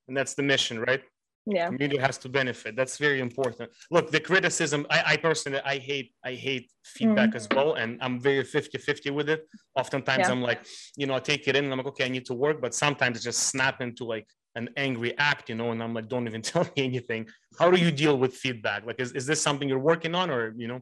And 0.08 0.16
that's 0.16 0.34
the 0.34 0.42
mission, 0.42 0.80
right? 0.80 1.02
Yeah. 1.46 1.66
Community 1.66 1.98
has 1.98 2.18
to 2.18 2.28
benefit. 2.28 2.76
That's 2.76 2.98
very 2.98 3.20
important. 3.20 3.70
Look, 3.90 4.10
the 4.10 4.20
criticism, 4.20 4.86
I, 4.90 5.02
I 5.06 5.16
personally, 5.16 5.60
I 5.64 5.78
hate, 5.78 6.12
I 6.24 6.34
hate 6.34 6.70
feedback 6.84 7.30
mm-hmm. 7.30 7.36
as 7.36 7.48
well. 7.52 7.74
And 7.74 7.98
I'm 8.00 8.20
very 8.20 8.44
50 8.44 8.78
50 8.78 9.10
with 9.10 9.28
it. 9.28 9.48
Oftentimes 9.76 10.26
yeah. 10.26 10.30
I'm 10.30 10.40
like, 10.40 10.64
you 10.96 11.06
know, 11.06 11.14
I 11.14 11.18
take 11.18 11.48
it 11.48 11.56
in 11.56 11.64
and 11.64 11.72
I'm 11.72 11.78
like, 11.78 11.88
okay, 11.88 12.04
I 12.04 12.08
need 12.08 12.26
to 12.26 12.34
work. 12.34 12.60
But 12.60 12.74
sometimes 12.74 13.18
it 13.18 13.22
just 13.22 13.44
snap 13.48 13.80
into 13.80 14.04
like 14.04 14.28
an 14.54 14.70
angry 14.76 15.16
act, 15.18 15.48
you 15.48 15.56
know, 15.56 15.72
and 15.72 15.82
I'm 15.82 15.94
like, 15.94 16.08
don't 16.08 16.28
even 16.28 16.42
tell 16.52 16.62
me 16.62 16.84
anything. 16.84 17.28
How 17.58 17.70
do 17.70 17.78
you 17.78 17.90
deal 17.90 18.16
with 18.16 18.34
feedback? 18.34 18.86
Like, 18.86 19.00
is, 19.00 19.12
is 19.12 19.26
this 19.26 19.40
something 19.40 19.68
you're 19.68 19.78
working 19.78 20.14
on 20.14 20.30
or, 20.30 20.54
you 20.56 20.68
know? 20.68 20.80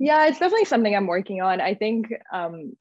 Yeah, 0.00 0.26
it's 0.26 0.40
definitely 0.40 0.64
something 0.64 0.94
I'm 0.94 1.06
working 1.06 1.40
on. 1.40 1.60
I 1.60 1.74
think 1.74 2.12
um, 2.32 2.76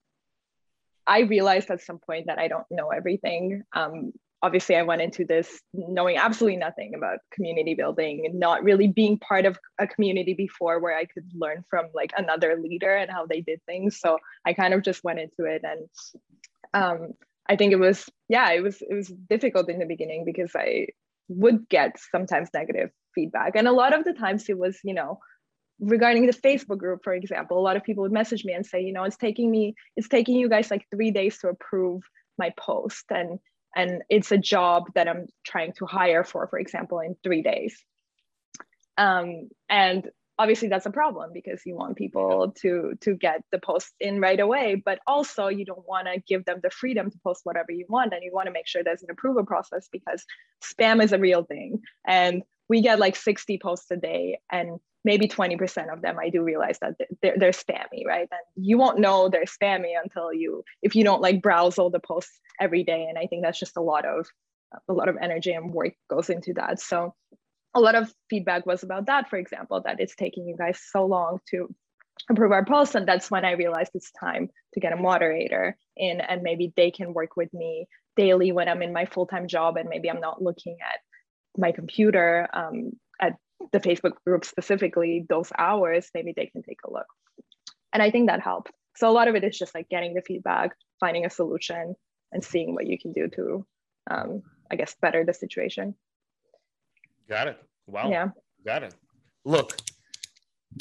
I 1.05 1.21
realized 1.21 1.69
at 1.69 1.81
some 1.81 1.99
point 1.99 2.25
that 2.27 2.39
I 2.39 2.47
don't 2.47 2.65
know 2.71 2.89
everything. 2.89 3.63
Um, 3.73 4.13
obviously, 4.43 4.75
I 4.75 4.83
went 4.83 5.01
into 5.01 5.25
this 5.25 5.61
knowing 5.73 6.17
absolutely 6.17 6.57
nothing 6.57 6.93
about 6.95 7.19
community 7.31 7.73
building 7.73 8.25
and 8.25 8.39
not 8.39 8.63
really 8.63 8.87
being 8.87 9.17
part 9.17 9.45
of 9.45 9.57
a 9.79 9.87
community 9.87 10.33
before 10.33 10.79
where 10.79 10.95
I 10.95 11.05
could 11.05 11.25
learn 11.33 11.63
from 11.69 11.87
like 11.95 12.11
another 12.17 12.59
leader 12.61 12.93
and 12.93 13.09
how 13.09 13.25
they 13.25 13.41
did 13.41 13.61
things. 13.65 13.99
So 13.99 14.19
I 14.45 14.53
kind 14.53 14.73
of 14.73 14.83
just 14.83 15.03
went 15.03 15.19
into 15.19 15.45
it 15.45 15.63
and 15.63 15.87
um, 16.73 17.13
I 17.47 17.55
think 17.55 17.73
it 17.73 17.79
was 17.79 18.09
yeah 18.29 18.51
it 18.51 18.61
was 18.61 18.81
it 18.81 18.93
was 18.93 19.07
difficult 19.29 19.69
in 19.69 19.79
the 19.79 19.85
beginning 19.85 20.25
because 20.25 20.51
I 20.55 20.87
would 21.27 21.67
get 21.69 21.97
sometimes 22.11 22.49
negative 22.53 22.89
feedback 23.15 23.55
and 23.55 23.67
a 23.67 23.71
lot 23.71 23.93
of 23.93 24.03
the 24.03 24.13
times 24.13 24.49
it 24.49 24.57
was 24.57 24.79
you 24.83 24.93
know 24.93 25.19
regarding 25.79 26.25
the 26.25 26.33
Facebook 26.33 26.77
group 26.77 27.01
for 27.03 27.13
example 27.13 27.59
a 27.59 27.61
lot 27.61 27.75
of 27.75 27.83
people 27.83 28.03
would 28.03 28.11
message 28.11 28.45
me 28.45 28.53
and 28.53 28.65
say 28.65 28.81
you 28.81 28.93
know 28.93 29.03
it's 29.03 29.17
taking 29.17 29.51
me 29.51 29.75
it's 29.97 30.07
taking 30.07 30.35
you 30.35 30.49
guys 30.49 30.71
like 30.71 30.85
3 30.91 31.11
days 31.11 31.37
to 31.39 31.49
approve 31.49 32.03
my 32.37 32.51
post 32.57 33.05
and 33.09 33.39
and 33.75 34.03
it's 34.09 34.31
a 34.31 34.37
job 34.37 34.83
that 34.95 35.07
I'm 35.07 35.27
trying 35.45 35.73
to 35.73 35.85
hire 35.85 36.23
for 36.23 36.47
for 36.47 36.59
example 36.59 36.99
in 36.99 37.15
3 37.23 37.41
days. 37.41 37.77
Um, 38.97 39.49
and 39.69 40.09
obviously 40.39 40.67
that's 40.67 40.85
a 40.85 40.91
problem 40.91 41.31
because 41.33 41.61
you 41.65 41.75
want 41.75 41.95
people 41.95 42.53
to 42.61 42.93
to 43.01 43.15
get 43.15 43.43
the 43.51 43.59
post 43.59 43.91
in 43.99 44.19
right 44.19 44.39
away 44.39 44.81
but 44.83 44.99
also 45.05 45.47
you 45.47 45.63
don't 45.63 45.87
want 45.87 46.07
to 46.07 46.19
give 46.27 46.43
them 46.45 46.59
the 46.63 46.71
freedom 46.71 47.11
to 47.11 47.19
post 47.23 47.41
whatever 47.43 47.71
you 47.71 47.85
want 47.87 48.13
and 48.13 48.23
you 48.23 48.31
want 48.33 48.47
to 48.47 48.51
make 48.51 48.67
sure 48.67 48.83
there's 48.83 49.03
an 49.03 49.11
approval 49.11 49.45
process 49.45 49.87
because 49.91 50.25
spam 50.63 51.03
is 51.03 51.11
a 51.11 51.19
real 51.19 51.43
thing. 51.43 51.81
And 52.07 52.43
we 52.69 52.81
get 52.81 52.99
like 52.99 53.15
60 53.15 53.59
posts 53.59 53.91
a 53.91 53.97
day 53.97 54.39
and 54.51 54.79
maybe 55.03 55.27
20% 55.27 55.91
of 55.91 56.01
them 56.01 56.17
i 56.19 56.29
do 56.29 56.41
realize 56.43 56.79
that 56.79 56.95
they're, 57.21 57.35
they're 57.37 57.51
spammy 57.51 58.05
right 58.05 58.27
and 58.31 58.65
you 58.65 58.77
won't 58.77 58.99
know 58.99 59.29
they're 59.29 59.45
spammy 59.45 59.93
until 60.01 60.33
you 60.33 60.63
if 60.81 60.95
you 60.95 61.03
don't 61.03 61.21
like 61.21 61.41
browse 61.41 61.77
all 61.77 61.89
the 61.89 61.99
posts 61.99 62.39
every 62.59 62.83
day 62.83 63.05
and 63.09 63.17
i 63.17 63.25
think 63.27 63.43
that's 63.43 63.59
just 63.59 63.77
a 63.77 63.81
lot 63.81 64.05
of 64.05 64.27
a 64.87 64.93
lot 64.93 65.09
of 65.09 65.17
energy 65.21 65.51
and 65.51 65.71
work 65.71 65.93
goes 66.09 66.29
into 66.29 66.53
that 66.53 66.79
so 66.79 67.13
a 67.75 67.79
lot 67.79 67.95
of 67.95 68.13
feedback 68.29 68.65
was 68.65 68.83
about 68.83 69.07
that, 69.07 69.29
for 69.29 69.37
example, 69.37 69.81
that 69.83 69.99
it's 69.99 70.15
taking 70.15 70.47
you 70.47 70.55
guys 70.55 70.79
so 70.91 71.05
long 71.05 71.39
to 71.49 71.73
improve 72.29 72.51
our 72.51 72.65
posts. 72.65 72.95
And 72.95 73.07
that's 73.07 73.31
when 73.31 73.45
I 73.45 73.51
realized 73.51 73.91
it's 73.93 74.11
time 74.11 74.49
to 74.73 74.79
get 74.79 74.93
a 74.93 74.97
moderator 74.97 75.75
in 75.97 76.21
and 76.21 76.43
maybe 76.43 76.71
they 76.75 76.91
can 76.91 77.13
work 77.13 77.35
with 77.35 77.53
me 77.53 77.87
daily 78.15 78.51
when 78.51 78.69
I'm 78.69 78.83
in 78.83 78.93
my 78.93 79.05
full-time 79.05 79.47
job 79.47 79.77
and 79.77 79.89
maybe 79.89 80.09
I'm 80.09 80.19
not 80.19 80.41
looking 80.41 80.77
at 80.81 80.99
my 81.59 81.71
computer 81.71 82.47
um, 82.53 82.91
at 83.19 83.33
the 83.71 83.79
Facebook 83.79 84.13
group 84.25 84.45
specifically 84.45 85.25
those 85.29 85.51
hours, 85.57 86.09
maybe 86.13 86.33
they 86.35 86.47
can 86.47 86.63
take 86.63 86.79
a 86.85 86.91
look. 86.91 87.07
And 87.91 88.01
I 88.01 88.11
think 88.11 88.29
that 88.29 88.41
helped. 88.41 88.71
So 88.95 89.09
a 89.09 89.11
lot 89.11 89.27
of 89.27 89.35
it 89.35 89.43
is 89.43 89.57
just 89.57 89.73
like 89.73 89.89
getting 89.89 90.13
the 90.13 90.21
feedback, 90.21 90.71
finding 90.99 91.25
a 91.25 91.29
solution 91.29 91.95
and 92.31 92.43
seeing 92.43 92.73
what 92.73 92.87
you 92.87 92.97
can 92.97 93.13
do 93.13 93.27
to, 93.29 93.65
um, 94.09 94.43
I 94.71 94.75
guess, 94.75 94.95
better 95.01 95.23
the 95.23 95.33
situation. 95.33 95.95
Got 97.29 97.47
it. 97.47 97.57
Wow. 97.87 98.09
Yeah. 98.09 98.29
Got 98.65 98.83
it. 98.83 98.95
Look, 99.45 99.77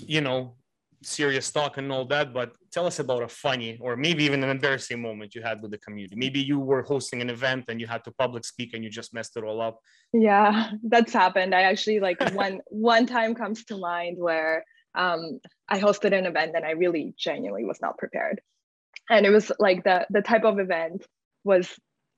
you 0.07 0.21
know, 0.21 0.55
serious 1.03 1.51
talk 1.51 1.77
and 1.79 1.91
all 1.93 2.05
that, 2.07 2.33
but 2.33 2.53
tell 2.73 2.87
us 2.87 2.99
about 2.99 3.23
a 3.23 3.29
funny 3.29 3.79
or 3.81 3.97
maybe 3.97 4.25
even 4.25 4.43
an 4.43 4.51
embarrassing 4.51 5.01
moment 5.01 5.35
you 5.35 5.43
had 5.43 5.61
with 5.63 5.71
the 5.71 5.79
community. 5.79 6.17
Maybe 6.17 6.41
you 6.41 6.59
were 6.59 6.83
hosting 6.83 7.21
an 7.21 7.31
event 7.31 7.67
and 7.69 7.81
you 7.81 7.87
had 7.87 8.05
to 8.05 8.13
public 8.13 8.45
speak 8.45 8.75
and 8.75 8.83
you 8.83 8.91
just 8.91 9.15
messed 9.15 9.37
it 9.37 9.45
all 9.45 9.61
up. 9.61 9.79
Yeah, 10.13 10.71
that's 10.85 11.13
happened. 11.13 11.55
I 11.55 11.63
actually 11.63 12.01
like 12.01 12.21
one 12.35 12.61
one 12.69 13.07
time 13.07 13.35
comes 13.35 13.65
to 13.67 13.79
mind 13.79 14.17
where 14.19 14.65
um, 14.95 15.41
I 15.69 15.81
hosted 15.81 16.17
an 16.17 16.27
event 16.27 16.53
and 16.55 16.65
I 16.65 16.73
really 16.73 17.15
genuinely 17.19 17.65
was 17.65 17.81
not 17.81 17.99
prepared. 17.99 18.41
And 19.11 19.27
it 19.27 19.31
was 19.31 19.51
like 19.59 19.85
the 19.85 20.07
the 20.11 20.23
type 20.23 20.45
of 20.45 20.59
event 20.59 21.05
was 21.45 21.69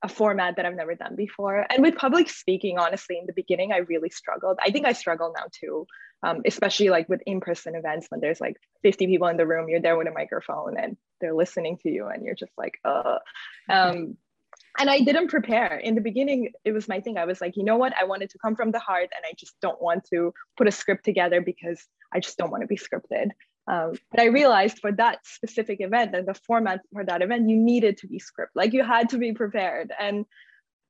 a 0.05 0.09
format 0.09 0.57
that 0.57 0.67
I've 0.67 0.77
never 0.77 0.95
done 0.95 1.17
before. 1.17 1.67
And 1.71 1.83
with 1.83 1.97
public 1.97 2.29
speaking, 2.29 2.79
honestly, 2.79 3.19
in 3.19 3.27
the 3.27 3.33
beginning, 3.33 3.73
I 3.73 3.79
really 3.79 4.11
struggled. 4.11 4.59
I 4.63 4.71
think 4.71 4.87
I 4.87 4.93
struggle 4.93 5.33
now 5.35 5.47
too, 5.51 5.87
um, 6.25 6.41
especially 6.47 6.89
like 6.89 7.09
with 7.09 7.23
in-person 7.27 7.75
events 7.75 8.07
when 8.09 8.21
there's 8.21 8.41
like 8.41 8.57
50 8.83 9.07
people 9.07 9.29
in 9.29 9.37
the 9.37 9.47
room, 9.47 9.69
you're 9.69 9.81
there 9.81 9.97
with 9.97 10.09
a 10.09 10.13
microphone 10.13 10.77
and 10.79 10.97
they're 11.21 11.35
listening 11.35 11.77
to 11.83 11.91
you 11.91 12.07
and 12.07 12.25
you're 12.25 12.35
just 12.35 12.53
like, 12.57 12.75
uh. 12.85 13.19
Um, 13.69 14.17
and 14.79 14.91
I 14.91 15.01
didn't 15.01 15.29
prepare. 15.29 15.77
In 15.77 15.95
the 15.95 16.01
beginning, 16.01 16.53
it 16.65 16.73
was 16.73 16.89
my 16.89 17.01
thing. 17.01 17.19
I 17.19 17.27
was 17.27 17.41
like, 17.41 17.57
you 17.57 17.63
know 17.63 17.77
what? 17.77 17.93
I 18.01 18.05
wanted 18.05 18.31
to 18.31 18.39
come 18.39 18.57
from 18.57 18.73
the 18.73 18.79
heart 18.79 19.11
and 19.15 19.25
I 19.25 19.35
just 19.37 19.55
don't 19.61 19.81
want 19.81 20.05
to 20.13 20.33
put 20.57 20.67
a 20.67 20.73
script 20.73 21.05
together 21.05 21.41
because 21.41 21.87
I 22.13 22.21
just 22.21 22.39
don't 22.39 22.51
want 22.51 22.63
to 22.63 22.67
be 22.67 22.77
scripted. 22.77 23.29
Um, 23.67 23.93
but 24.11 24.21
I 24.21 24.27
realized 24.27 24.79
for 24.79 24.93
that 24.93 25.27
specific 25.27 25.81
event 25.81 26.15
and 26.15 26.27
the 26.27 26.35
format 26.35 26.81
for 26.93 27.05
that 27.05 27.23
event, 27.23 27.49
you 27.49 27.57
needed 27.57 27.99
to 27.99 28.07
be 28.07 28.19
script, 28.19 28.53
like 28.55 28.73
you 28.73 28.83
had 28.83 29.11
to 29.11 29.19
be 29.19 29.33
prepared. 29.33 29.93
And 29.99 30.25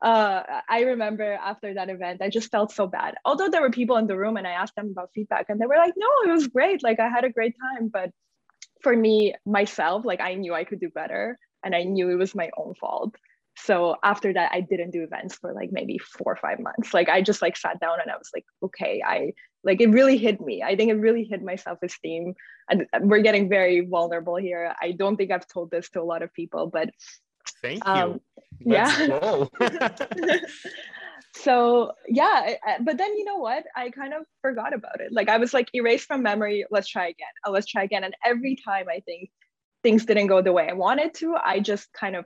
uh, 0.05 0.61
I 0.69 0.81
remember 0.83 1.33
after 1.33 1.75
that 1.75 1.89
event, 1.89 2.23
I 2.23 2.29
just 2.29 2.51
felt 2.51 2.71
so 2.71 2.87
bad. 2.87 3.15
Although 3.25 3.49
there 3.49 3.63
were 3.63 3.71
people 3.71 3.97
in 3.97 4.07
the 4.07 4.17
room 4.17 4.37
and 4.37 4.47
I 4.47 4.53
asked 4.53 4.77
them 4.77 4.91
about 4.91 5.11
feedback 5.15 5.47
and 5.49 5.61
they 5.61 5.67
were 5.67 5.77
like, 5.77 5.95
no, 5.97 6.09
it 6.27 6.31
was 6.31 6.47
great. 6.47 6.83
Like 6.83 7.01
I 7.01 7.09
had 7.09 7.25
a 7.25 7.31
great 7.31 7.55
time. 7.61 7.89
But 7.89 8.11
for 8.83 8.95
me, 8.95 9.35
myself, 9.47 10.05
like 10.05 10.21
I 10.21 10.35
knew 10.35 10.55
I 10.55 10.65
could 10.65 10.79
do 10.79 10.91
better 10.91 11.39
and 11.65 11.75
I 11.75 11.85
knew 11.85 12.11
it 12.11 12.17
was 12.17 12.35
my 12.35 12.51
own 12.59 12.75
fault 12.75 13.17
so 13.57 13.97
after 14.03 14.33
that 14.33 14.51
i 14.53 14.61
didn't 14.61 14.91
do 14.91 15.03
events 15.03 15.37
for 15.37 15.53
like 15.53 15.71
maybe 15.71 15.99
four 15.99 16.33
or 16.33 16.37
five 16.37 16.59
months 16.59 16.93
like 16.93 17.09
i 17.09 17.23
just 17.23 17.41
like 17.41 17.57
sat 17.57 17.79
down 17.81 17.99
and 18.01 18.11
i 18.11 18.17
was 18.17 18.31
like 18.35 18.45
okay 18.63 19.03
i 19.07 19.33
like 19.63 19.81
it 19.81 19.91
really 19.91 20.17
hit 20.17 20.41
me 20.41 20.63
i 20.63 20.75
think 20.75 20.91
it 20.91 20.95
really 20.95 21.25
hit 21.25 21.43
my 21.43 21.57
self-esteem 21.57 22.35
and 22.69 22.87
we're 23.03 23.21
getting 23.21 23.49
very 23.49 23.81
vulnerable 23.81 24.37
here 24.37 24.75
i 24.83 24.91
don't 24.93 25.17
think 25.17 25.31
i've 25.31 25.47
told 25.47 25.71
this 25.71 25.89
to 25.89 26.01
a 26.01 26.03
lot 26.03 26.23
of 26.23 26.33
people 26.35 26.67
but 26.67 26.91
thank 27.63 27.87
um, 27.87 28.13
you 28.13 28.21
yeah. 28.61 29.45
so 31.37 31.91
yeah 32.09 32.55
but 32.81 32.97
then 32.97 33.17
you 33.17 33.25
know 33.25 33.39
what? 33.39 33.65
I 33.77 33.91
kind 33.91 34.15
of 34.15 34.23
forgot 34.43 34.73
about 34.73 35.01
it. 35.01 35.13
Like 35.13 35.29
i 35.29 35.39
was 35.39 35.53
like 35.53 35.69
erased 35.75 36.07
from 36.07 36.23
memory 36.23 36.65
let's 36.71 36.89
try 36.89 37.07
again. 37.07 37.35
Oh, 37.45 37.51
let's 37.51 37.67
try 37.67 37.83
again. 37.83 38.05
And 38.05 38.15
every 38.25 38.57
time 38.57 38.87
i 38.89 39.01
think 39.01 39.31
things 39.83 40.05
didn't 40.07 40.29
go 40.29 40.41
the 40.41 40.53
way 40.53 40.67
i 40.67 40.73
wanted 40.73 41.13
to 41.13 41.37
i 41.45 41.61
just 41.61 41.93
kind 41.93 42.17
of 42.17 42.25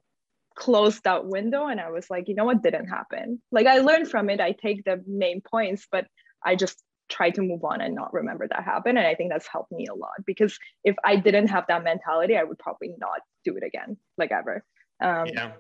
closed 0.59 1.05
that 1.05 1.25
window 1.25 1.69
and 1.69 1.81
I 1.81 1.91
was 1.91 2.11
like, 2.11 2.29
you 2.29 2.35
know 2.35 2.45
what? 2.45 2.63
Didn't 2.63 2.89
happen. 2.89 3.41
Like 3.53 3.67
I 3.67 3.79
learned 3.79 4.11
from 4.11 4.29
it. 4.29 4.41
I 4.41 4.53
take 4.53 4.85
the 4.85 5.03
main 5.07 5.41
points, 5.41 5.87
but 5.91 6.07
I 6.45 6.57
just 6.57 6.83
try 7.09 7.31
to 7.31 7.43
move 7.43 7.65
on 7.65 7.81
and 7.81 7.95
not 7.95 8.13
remember 8.13 8.47
that 8.49 8.65
happened. 8.65 8.99
And 8.99 9.07
i 9.07 9.15
think 9.15 9.31
that's 9.31 9.47
helped 9.47 9.73
me 9.73 9.87
a 9.87 9.95
lot 9.95 10.19
because 10.27 10.59
if 10.85 10.97
i 11.05 11.17
didn't 11.17 11.49
have 11.49 11.65
that 11.69 11.83
mentality 11.83 12.37
i 12.37 12.45
would 12.45 12.59
probably 12.59 12.95
not 12.99 13.21
do 13.45 13.57
it 13.57 13.63
again 13.63 13.97
like 14.19 14.31
ever. 14.31 14.65
Um, 15.01 15.27
yeah. 15.29 15.53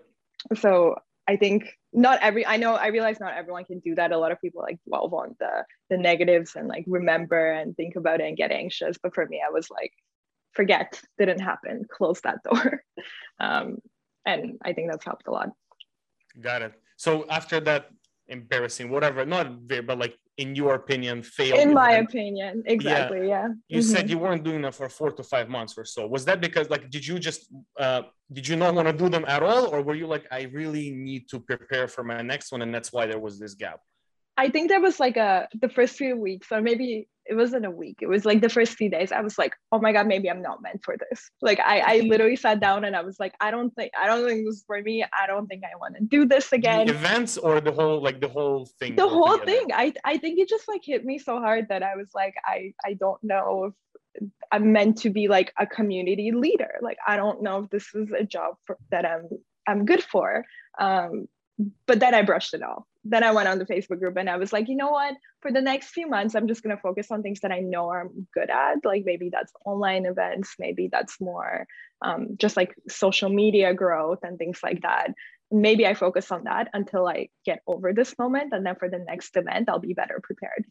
So 0.55 0.96
i 1.27 1.37
think 1.37 1.64
not 1.92 2.18
every 2.22 2.46
i 2.46 2.57
know 2.57 2.74
i 2.74 2.88
realize 2.88 3.20
not 3.20 3.35
everyone 3.35 3.64
can 3.64 3.81
do 3.81 3.94
that. 3.94 4.12
A 4.12 4.18
lot 4.18 4.33
of 4.33 4.40
people 4.40 4.62
like 4.62 4.79
dwell 4.87 5.11
on 5.14 5.35
the 5.40 5.64
the 5.90 5.96
negatives 5.96 6.55
and 6.57 6.68
like 6.68 6.85
remember 6.87 7.51
and 7.53 7.77
think 7.77 7.96
about 7.96 8.20
it 8.20 8.27
and 8.27 8.37
get 8.37 8.51
anxious. 8.51 8.96
But 9.03 9.14
for 9.14 9.27
me 9.27 9.42
i 9.46 9.51
was 9.51 9.70
like 9.70 9.92
forget 10.53 11.01
didn't 11.18 11.40
happen. 11.40 11.85
Close 11.90 12.20
that 12.22 12.42
door. 12.44 12.83
Um, 13.40 13.77
and 14.27 14.59
i 14.64 14.72
think 14.72 14.90
that's 14.90 15.05
helped 15.05 15.29
a 15.29 15.31
lot. 15.31 15.51
Got 16.40 16.62
it. 16.62 16.72
So 16.96 17.24
after 17.29 17.61
that 17.61 17.90
embarrassing 18.29 18.91
whatever 18.91 19.25
not 19.25 19.53
very 19.67 19.83
but 19.83 19.99
like 19.99 20.17
in 20.37 20.55
your 20.55 20.75
opinion 20.75 21.23
failed 21.23 21.59
in 21.59 21.73
my 21.73 21.93
opinion 21.93 22.62
exactly 22.67 23.21
yeah, 23.21 23.27
yeah. 23.27 23.49
you 23.69 23.81
mm-hmm. 23.81 23.91
said 23.93 24.11
you 24.11 24.19
weren't 24.19 24.45
doing 24.45 24.62
that 24.62 24.75
for 24.75 24.88
four 24.88 25.11
to 25.11 25.23
five 25.23 25.49
months 25.49 25.77
or 25.77 25.85
so 25.85 26.07
was 26.07 26.25
that 26.25 26.41
because 26.41 26.69
like 26.71 26.91
did 26.91 27.07
you 27.07 27.19
just 27.19 27.53
uh 27.79 28.03
did 28.33 28.47
you 28.47 28.57
not 28.57 28.75
want 28.75 28.87
to 28.87 28.93
do 28.93 29.09
them 29.09 29.25
at 29.27 29.43
all 29.43 29.67
or 29.67 29.83
were 29.83 29.95
you 29.95 30.07
like 30.07 30.27
i 30.31 30.43
really 30.53 30.91
need 30.91 31.29
to 31.29 31.41
prepare 31.41 31.88
for 31.88 32.05
my 32.05 32.23
next 32.23 32.53
one 32.53 32.62
and 32.62 32.73
that's 32.75 32.93
why 32.93 33.07
there 33.07 33.19
was 33.19 33.38
this 33.38 33.55
gap 33.55 33.81
i 34.37 34.49
think 34.49 34.69
there 34.69 34.81
was 34.81 35.01
like 35.01 35.17
a 35.17 35.49
the 35.61 35.69
first 35.69 35.95
few 35.97 36.14
weeks 36.17 36.49
or 36.53 36.61
maybe 36.61 37.09
it 37.29 37.35
wasn't 37.35 37.67
a 37.67 37.71
week. 37.71 37.99
It 38.01 38.07
was 38.07 38.25
like 38.25 38.41
the 38.41 38.49
first 38.49 38.73
few 38.73 38.88
days. 38.88 39.12
I 39.12 39.21
was 39.21 39.37
like, 39.37 39.55
oh 39.71 39.81
my 39.81 39.93
God, 39.93 40.07
maybe 40.07 40.31
I'm 40.31 40.41
not 40.41 40.62
meant 40.62 40.81
for 40.83 40.97
this. 40.97 41.31
Like 41.43 41.61
I, 41.61 41.81
I 41.81 42.01
literally 42.01 42.37
sat 42.37 42.59
down 42.59 42.85
and 42.85 42.97
I 42.97 43.03
was 43.03 43.21
like, 43.21 43.35
I 43.41 43.51
don't 43.51 43.71
think 43.77 43.93
I 44.01 44.07
don't 44.07 44.27
think 44.27 44.47
this 44.47 44.57
is 44.57 44.64
for 44.67 44.81
me. 44.81 45.05
I 45.05 45.27
don't 45.27 45.47
think 45.47 45.62
I 45.62 45.77
want 45.77 45.97
to 45.97 46.05
do 46.05 46.25
this 46.25 46.53
again. 46.53 46.87
The 46.87 46.95
events 46.95 47.37
or 47.37 47.61
the 47.61 47.71
whole 47.71 48.03
like 48.03 48.21
the 48.21 48.29
whole 48.29 48.67
thing. 48.81 48.97
The 48.97 49.07
whole 49.09 49.38
together. 49.38 49.53
thing. 49.53 49.69
I 49.75 49.93
I 50.05 50.17
think 50.17 50.38
it 50.38 50.49
just 50.49 50.67
like 50.67 50.81
hit 50.83 51.05
me 51.05 51.19
so 51.19 51.38
hard 51.38 51.67
that 51.69 51.83
I 51.83 51.97
was 51.97 52.09
like, 52.14 52.35
I 52.47 52.73
I 52.85 52.95
don't 52.95 53.23
know 53.23 53.73
if 54.17 54.29
I'm 54.51 54.73
meant 54.73 54.97
to 55.03 55.11
be 55.11 55.29
like 55.29 55.53
a 55.59 55.67
community 55.67 56.33
leader. 56.33 56.77
Like 56.81 56.99
I 57.07 57.17
don't 57.17 57.43
know 57.43 57.64
if 57.64 57.71
this 57.71 57.95
is 57.95 58.09
a 58.19 58.25
job 58.25 58.55
for, 58.67 58.79
that 58.91 59.05
I'm 59.05 59.29
I'm 59.67 59.85
good 59.85 60.03
for. 60.03 60.47
Um, 60.81 61.29
but 61.87 62.01
then 62.01 62.14
I 62.14 62.23
brushed 62.23 62.55
it 62.55 62.62
off. 62.62 62.85
Then 63.09 63.25
I 63.25 63.33
went 63.33 63.49
on 63.49 63.59
the 63.59 63.64
Facebook 63.64 64.01
group 64.01 64.16
and 64.16 64.29
I 64.29 64.37
was 64.37 64.53
like, 64.53 64.68
you 64.68 64.77
know 64.77 64.90
what? 64.90 65.14
For 65.40 65.51
the 65.51 65.61
next 65.61 65.88
few 65.88 66.07
months, 66.09 66.35
I'm 66.35 66.49
just 66.49 66.62
going 66.62 66.77
to 66.77 66.83
focus 66.83 67.11
on 67.11 67.23
things 67.23 67.40
that 67.40 67.53
I 67.53 67.61
know 67.61 67.90
I'm 67.90 68.29
good 68.35 68.51
at. 68.51 68.85
Like 68.85 69.05
maybe 69.05 69.31
that's 69.31 69.53
online 69.64 70.05
events, 70.05 70.55
maybe 70.59 70.88
that's 70.90 71.21
more 71.21 71.66
um, 72.03 72.37
just 72.37 72.57
like 72.57 72.75
social 72.88 73.29
media 73.29 73.75
growth 73.75 74.21
and 74.23 74.38
things 74.38 74.61
like 74.62 74.83
that. 74.83 75.09
Maybe 75.51 75.87
I 75.87 75.94
focus 75.94 76.31
on 76.31 76.44
that 76.44 76.68
until 76.75 77.09
I 77.09 77.29
get 77.44 77.62
over 77.66 77.92
this 77.92 78.14
moment. 78.18 78.53
And 78.53 78.64
then 78.66 78.77
for 78.77 78.88
the 78.90 78.99
next 78.99 79.37
event, 79.37 79.68
I'll 79.68 79.79
be 79.79 79.94
better 79.94 80.21
prepared. 80.23 80.66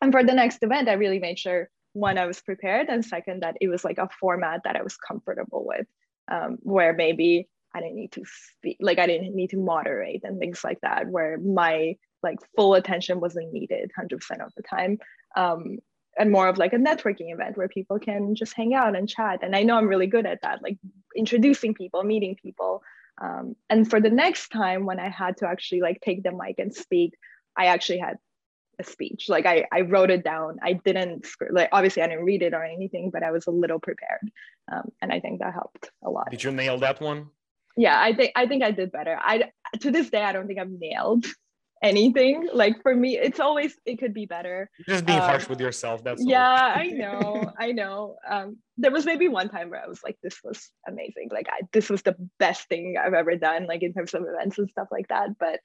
And 0.00 0.12
for 0.12 0.22
the 0.22 0.34
next 0.34 0.62
event, 0.62 0.88
I 0.88 0.94
really 0.94 1.18
made 1.18 1.38
sure 1.38 1.68
one, 1.94 2.18
I 2.18 2.26
was 2.26 2.40
prepared, 2.40 2.88
and 2.88 3.04
second, 3.04 3.42
that 3.42 3.56
it 3.60 3.68
was 3.68 3.84
like 3.84 3.98
a 3.98 4.08
format 4.20 4.62
that 4.64 4.76
I 4.76 4.82
was 4.82 4.96
comfortable 4.96 5.64
with, 5.64 5.86
um, 6.30 6.58
where 6.60 6.92
maybe 6.92 7.48
I 7.74 7.80
didn't 7.80 7.96
need 7.96 8.12
to 8.12 8.22
speak, 8.24 8.78
like 8.80 8.98
I 8.98 9.06
didn't 9.06 9.34
need 9.34 9.50
to 9.50 9.56
moderate 9.56 10.22
and 10.24 10.38
things 10.38 10.62
like 10.62 10.80
that, 10.82 11.08
where 11.08 11.38
my 11.38 11.96
like 12.22 12.38
full 12.56 12.74
attention 12.74 13.20
wasn't 13.20 13.52
needed 13.52 13.90
100% 13.98 14.14
of 14.44 14.52
the 14.56 14.62
time. 14.62 14.98
Um, 15.36 15.78
and 16.16 16.30
more 16.30 16.46
of 16.46 16.58
like 16.58 16.72
a 16.72 16.78
networking 16.78 17.32
event 17.32 17.56
where 17.56 17.68
people 17.68 17.98
can 17.98 18.36
just 18.36 18.54
hang 18.54 18.72
out 18.72 18.94
and 18.94 19.08
chat. 19.08 19.40
And 19.42 19.56
I 19.56 19.64
know 19.64 19.76
I'm 19.76 19.88
really 19.88 20.06
good 20.06 20.26
at 20.26 20.42
that, 20.42 20.62
like 20.62 20.78
introducing 21.16 21.74
people, 21.74 22.04
meeting 22.04 22.36
people. 22.40 22.82
Um, 23.20 23.56
and 23.68 23.88
for 23.88 24.00
the 24.00 24.10
next 24.10 24.48
time 24.50 24.86
when 24.86 25.00
I 25.00 25.08
had 25.08 25.36
to 25.38 25.48
actually 25.48 25.80
like 25.80 26.00
take 26.00 26.22
the 26.22 26.32
mic 26.32 26.58
and 26.58 26.72
speak, 26.72 27.14
I 27.56 27.66
actually 27.66 27.98
had 27.98 28.18
a 28.78 28.84
speech. 28.84 29.28
Like 29.28 29.46
I, 29.46 29.66
I 29.72 29.82
wrote 29.82 30.10
it 30.10 30.24
down. 30.24 30.58
I 30.62 30.74
didn't 30.74 31.26
like 31.50 31.68
obviously 31.72 32.02
I 32.02 32.08
didn't 32.08 32.24
read 32.24 32.42
it 32.42 32.54
or 32.54 32.64
anything, 32.64 33.10
but 33.10 33.22
I 33.22 33.30
was 33.30 33.46
a 33.46 33.50
little 33.50 33.78
prepared, 33.78 34.30
um, 34.72 34.90
and 35.00 35.12
I 35.12 35.20
think 35.20 35.40
that 35.40 35.52
helped 35.52 35.90
a 36.02 36.10
lot. 36.10 36.30
Did 36.30 36.44
you 36.44 36.50
nail 36.50 36.78
that 36.78 37.00
one? 37.00 37.30
Yeah 37.76 38.00
i 38.00 38.14
think 38.14 38.32
i 38.36 38.46
think 38.46 38.62
i 38.62 38.70
did 38.70 38.92
better. 38.92 39.18
I 39.20 39.50
to 39.80 39.90
this 39.90 40.10
day 40.10 40.22
i 40.22 40.32
don't 40.32 40.46
think 40.46 40.58
i've 40.58 40.70
nailed 40.70 41.26
anything. 41.84 42.48
Like 42.52 42.82
for 42.82 42.94
me 42.94 43.18
it's 43.18 43.38
always 43.38 43.76
it 43.84 43.98
could 43.98 44.14
be 44.14 44.26
better. 44.26 44.70
You're 44.78 44.96
just 44.96 45.06
being 45.06 45.18
um, 45.18 45.28
harsh 45.28 45.48
with 45.48 45.60
yourself 45.60 46.02
that's 46.02 46.24
yeah 46.24 46.74
i 46.76 46.86
know 46.88 47.52
i 47.58 47.72
know. 47.72 48.16
Um 48.28 48.56
there 48.76 48.90
was 48.90 49.04
maybe 49.04 49.28
one 49.28 49.48
time 49.48 49.70
where 49.70 49.84
i 49.84 49.86
was 49.86 50.02
like 50.02 50.16
this 50.22 50.38
was 50.42 50.70
amazing. 50.88 51.28
Like 51.30 51.48
I, 51.48 51.60
this 51.72 51.90
was 51.90 52.02
the 52.02 52.16
best 52.38 52.68
thing 52.68 52.96
i've 53.02 53.14
ever 53.14 53.36
done 53.36 53.66
like 53.66 53.82
in 53.82 53.92
terms 53.92 54.14
of 54.14 54.22
events 54.22 54.58
and 54.58 54.68
stuff 54.70 54.88
like 54.90 55.08
that. 55.08 55.38
But 55.38 55.60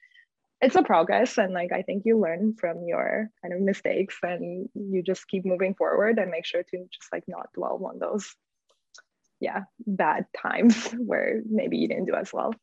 it's 0.60 0.76
a 0.76 0.82
progress 0.82 1.38
and 1.38 1.54
like 1.54 1.72
i 1.72 1.80
think 1.80 2.02
you 2.04 2.18
learn 2.20 2.54
from 2.60 2.84
your 2.86 3.30
kind 3.40 3.54
of 3.54 3.60
mistakes 3.62 4.16
and 4.22 4.68
you 4.74 5.02
just 5.02 5.26
keep 5.26 5.46
moving 5.46 5.74
forward 5.74 6.18
and 6.18 6.30
make 6.30 6.44
sure 6.44 6.62
to 6.62 6.84
just 6.92 7.10
like 7.14 7.24
not 7.26 7.48
dwell 7.54 7.80
on 7.86 7.98
those 7.98 8.34
yeah 9.40 9.62
bad 9.86 10.26
times 10.36 10.90
where 10.98 11.42
maybe 11.48 11.78
you 11.78 11.88
didn't 11.88 12.06
do 12.06 12.14
as 12.14 12.32
well. 12.32 12.54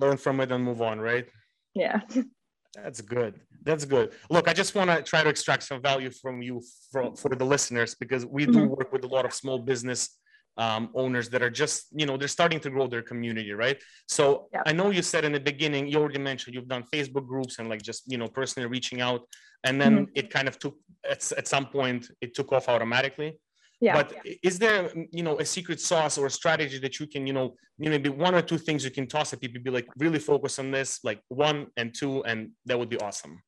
Learn 0.00 0.16
from 0.16 0.40
it 0.40 0.50
and 0.50 0.64
move 0.64 0.80
on 0.80 1.00
right? 1.00 1.26
Yeah. 1.74 2.00
That's 2.74 3.02
good. 3.02 3.40
That's 3.62 3.84
good. 3.84 4.12
Look 4.30 4.48
i 4.48 4.52
just 4.52 4.74
want 4.74 4.90
to 4.90 5.02
try 5.02 5.22
to 5.22 5.28
extract 5.28 5.62
some 5.64 5.82
value 5.82 6.10
from 6.10 6.42
you 6.42 6.62
for, 6.90 7.14
for 7.16 7.34
the 7.34 7.44
listeners 7.44 7.94
because 7.94 8.24
we 8.24 8.46
do 8.46 8.52
mm-hmm. 8.52 8.68
work 8.68 8.92
with 8.92 9.04
a 9.04 9.08
lot 9.08 9.24
of 9.24 9.32
small 9.32 9.58
business 9.58 10.18
um, 10.58 10.90
owners 10.94 11.30
that 11.30 11.42
are 11.42 11.50
just 11.50 11.86
you 11.92 12.06
know 12.06 12.16
they're 12.16 12.28
starting 12.28 12.60
to 12.60 12.70
grow 12.70 12.86
their 12.86 13.02
community 13.02 13.52
right? 13.52 13.78
So 14.06 14.48
yeah. 14.52 14.62
i 14.66 14.72
know 14.72 14.90
you 14.90 15.02
said 15.02 15.24
in 15.24 15.32
the 15.32 15.40
beginning 15.40 15.86
you 15.88 15.98
already 15.98 16.18
mentioned 16.18 16.54
you've 16.54 16.68
done 16.68 16.84
facebook 16.92 17.26
groups 17.26 17.58
and 17.58 17.68
like 17.68 17.82
just 17.82 18.02
you 18.06 18.18
know 18.18 18.28
personally 18.28 18.68
reaching 18.68 19.00
out 19.00 19.22
and 19.64 19.80
then 19.80 19.92
mm-hmm. 19.92 20.12
it 20.14 20.30
kind 20.30 20.48
of 20.48 20.58
took 20.58 20.76
at, 21.08 21.20
at 21.32 21.48
some 21.48 21.66
point 21.66 22.10
it 22.20 22.34
took 22.34 22.52
off 22.52 22.68
automatically 22.68 23.38
yeah. 23.82 23.94
But 23.94 24.14
is 24.44 24.60
there, 24.60 24.90
you 25.10 25.24
know, 25.24 25.40
a 25.40 25.44
secret 25.44 25.80
sauce 25.80 26.16
or 26.16 26.26
a 26.26 26.30
strategy 26.30 26.78
that 26.78 27.00
you 27.00 27.06
can, 27.08 27.26
you 27.26 27.32
know, 27.32 27.56
maybe 27.78 28.10
one 28.10 28.32
or 28.32 28.40
two 28.40 28.56
things 28.56 28.84
you 28.84 28.92
can 28.92 29.08
toss 29.08 29.32
at 29.32 29.40
people, 29.40 29.60
be 29.60 29.70
like, 29.70 29.88
really 29.98 30.20
focus 30.20 30.60
on 30.60 30.70
this, 30.70 31.00
like 31.02 31.20
one 31.28 31.66
and 31.76 31.92
two, 31.92 32.22
and 32.22 32.50
that 32.64 32.78
would 32.78 32.88
be 32.88 32.98
awesome. 33.00 33.42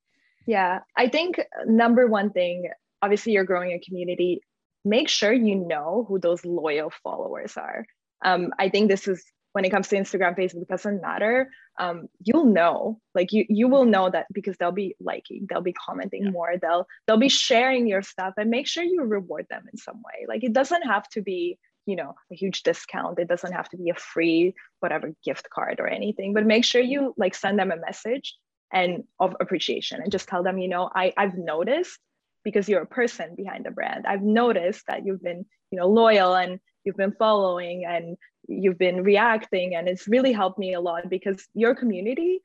Yeah, 0.48 0.80
I 0.96 1.08
think 1.08 1.40
number 1.66 2.08
one 2.08 2.30
thing, 2.30 2.68
obviously, 3.00 3.32
you're 3.32 3.44
growing 3.44 3.72
a 3.72 3.78
community. 3.78 4.40
Make 4.84 5.08
sure 5.08 5.32
you 5.32 5.54
know 5.54 6.04
who 6.08 6.18
those 6.18 6.44
loyal 6.44 6.92
followers 7.04 7.56
are. 7.56 7.86
Um, 8.24 8.50
I 8.58 8.70
think 8.70 8.90
this 8.90 9.06
is 9.06 9.24
when 9.54 9.64
it 9.64 9.70
comes 9.70 9.86
to 9.86 9.96
Instagram, 9.96 10.36
Facebook, 10.36 10.62
it 10.62 10.68
doesn't 10.68 11.00
matter. 11.00 11.48
Um, 11.78 12.08
you'll 12.24 12.46
know, 12.46 13.00
like 13.14 13.32
you 13.32 13.46
you 13.48 13.68
will 13.68 13.84
know 13.84 14.10
that 14.10 14.26
because 14.32 14.56
they'll 14.56 14.72
be 14.72 14.96
liking, 14.98 15.46
they'll 15.48 15.60
be 15.60 15.72
commenting 15.72 16.24
yeah. 16.24 16.30
more, 16.30 16.54
they'll 16.60 16.86
they'll 17.06 17.18
be 17.18 17.28
sharing 17.28 17.86
your 17.86 18.02
stuff, 18.02 18.34
and 18.36 18.50
make 18.50 18.66
sure 18.66 18.82
you 18.82 19.02
reward 19.04 19.46
them 19.48 19.62
in 19.72 19.78
some 19.78 20.02
way. 20.02 20.26
Like 20.26 20.42
it 20.42 20.52
doesn't 20.52 20.82
have 20.82 21.08
to 21.10 21.22
be 21.22 21.58
you 21.86 21.94
know 21.94 22.14
a 22.32 22.34
huge 22.34 22.62
discount 22.62 23.18
it 23.18 23.28
doesn't 23.28 23.52
have 23.52 23.68
to 23.68 23.76
be 23.76 23.90
a 23.90 23.94
free 23.94 24.54
whatever 24.80 25.12
gift 25.22 25.50
card 25.50 25.80
or 25.80 25.86
anything 25.86 26.32
but 26.32 26.46
make 26.46 26.64
sure 26.64 26.80
you 26.80 27.12
like 27.18 27.34
send 27.34 27.58
them 27.58 27.70
a 27.70 27.76
message 27.76 28.34
and 28.72 29.04
of 29.20 29.36
appreciation 29.38 30.00
and 30.00 30.10
just 30.10 30.26
tell 30.26 30.42
them 30.42 30.56
you 30.56 30.66
know 30.66 30.88
i 30.94 31.12
i've 31.18 31.36
noticed 31.36 31.98
because 32.42 32.70
you're 32.70 32.80
a 32.80 32.86
person 32.86 33.34
behind 33.36 33.66
the 33.66 33.70
brand 33.70 34.06
i've 34.06 34.22
noticed 34.22 34.82
that 34.88 35.04
you've 35.04 35.22
been 35.22 35.44
you 35.70 35.78
know 35.78 35.86
loyal 35.86 36.34
and 36.34 36.58
you've 36.84 36.96
been 36.96 37.12
following 37.18 37.84
and 37.84 38.16
you've 38.48 38.78
been 38.78 39.02
reacting 39.02 39.74
and 39.74 39.88
it's 39.88 40.06
really 40.06 40.32
helped 40.32 40.58
me 40.58 40.74
a 40.74 40.80
lot 40.80 41.08
because 41.08 41.46
your 41.54 41.74
community 41.74 42.40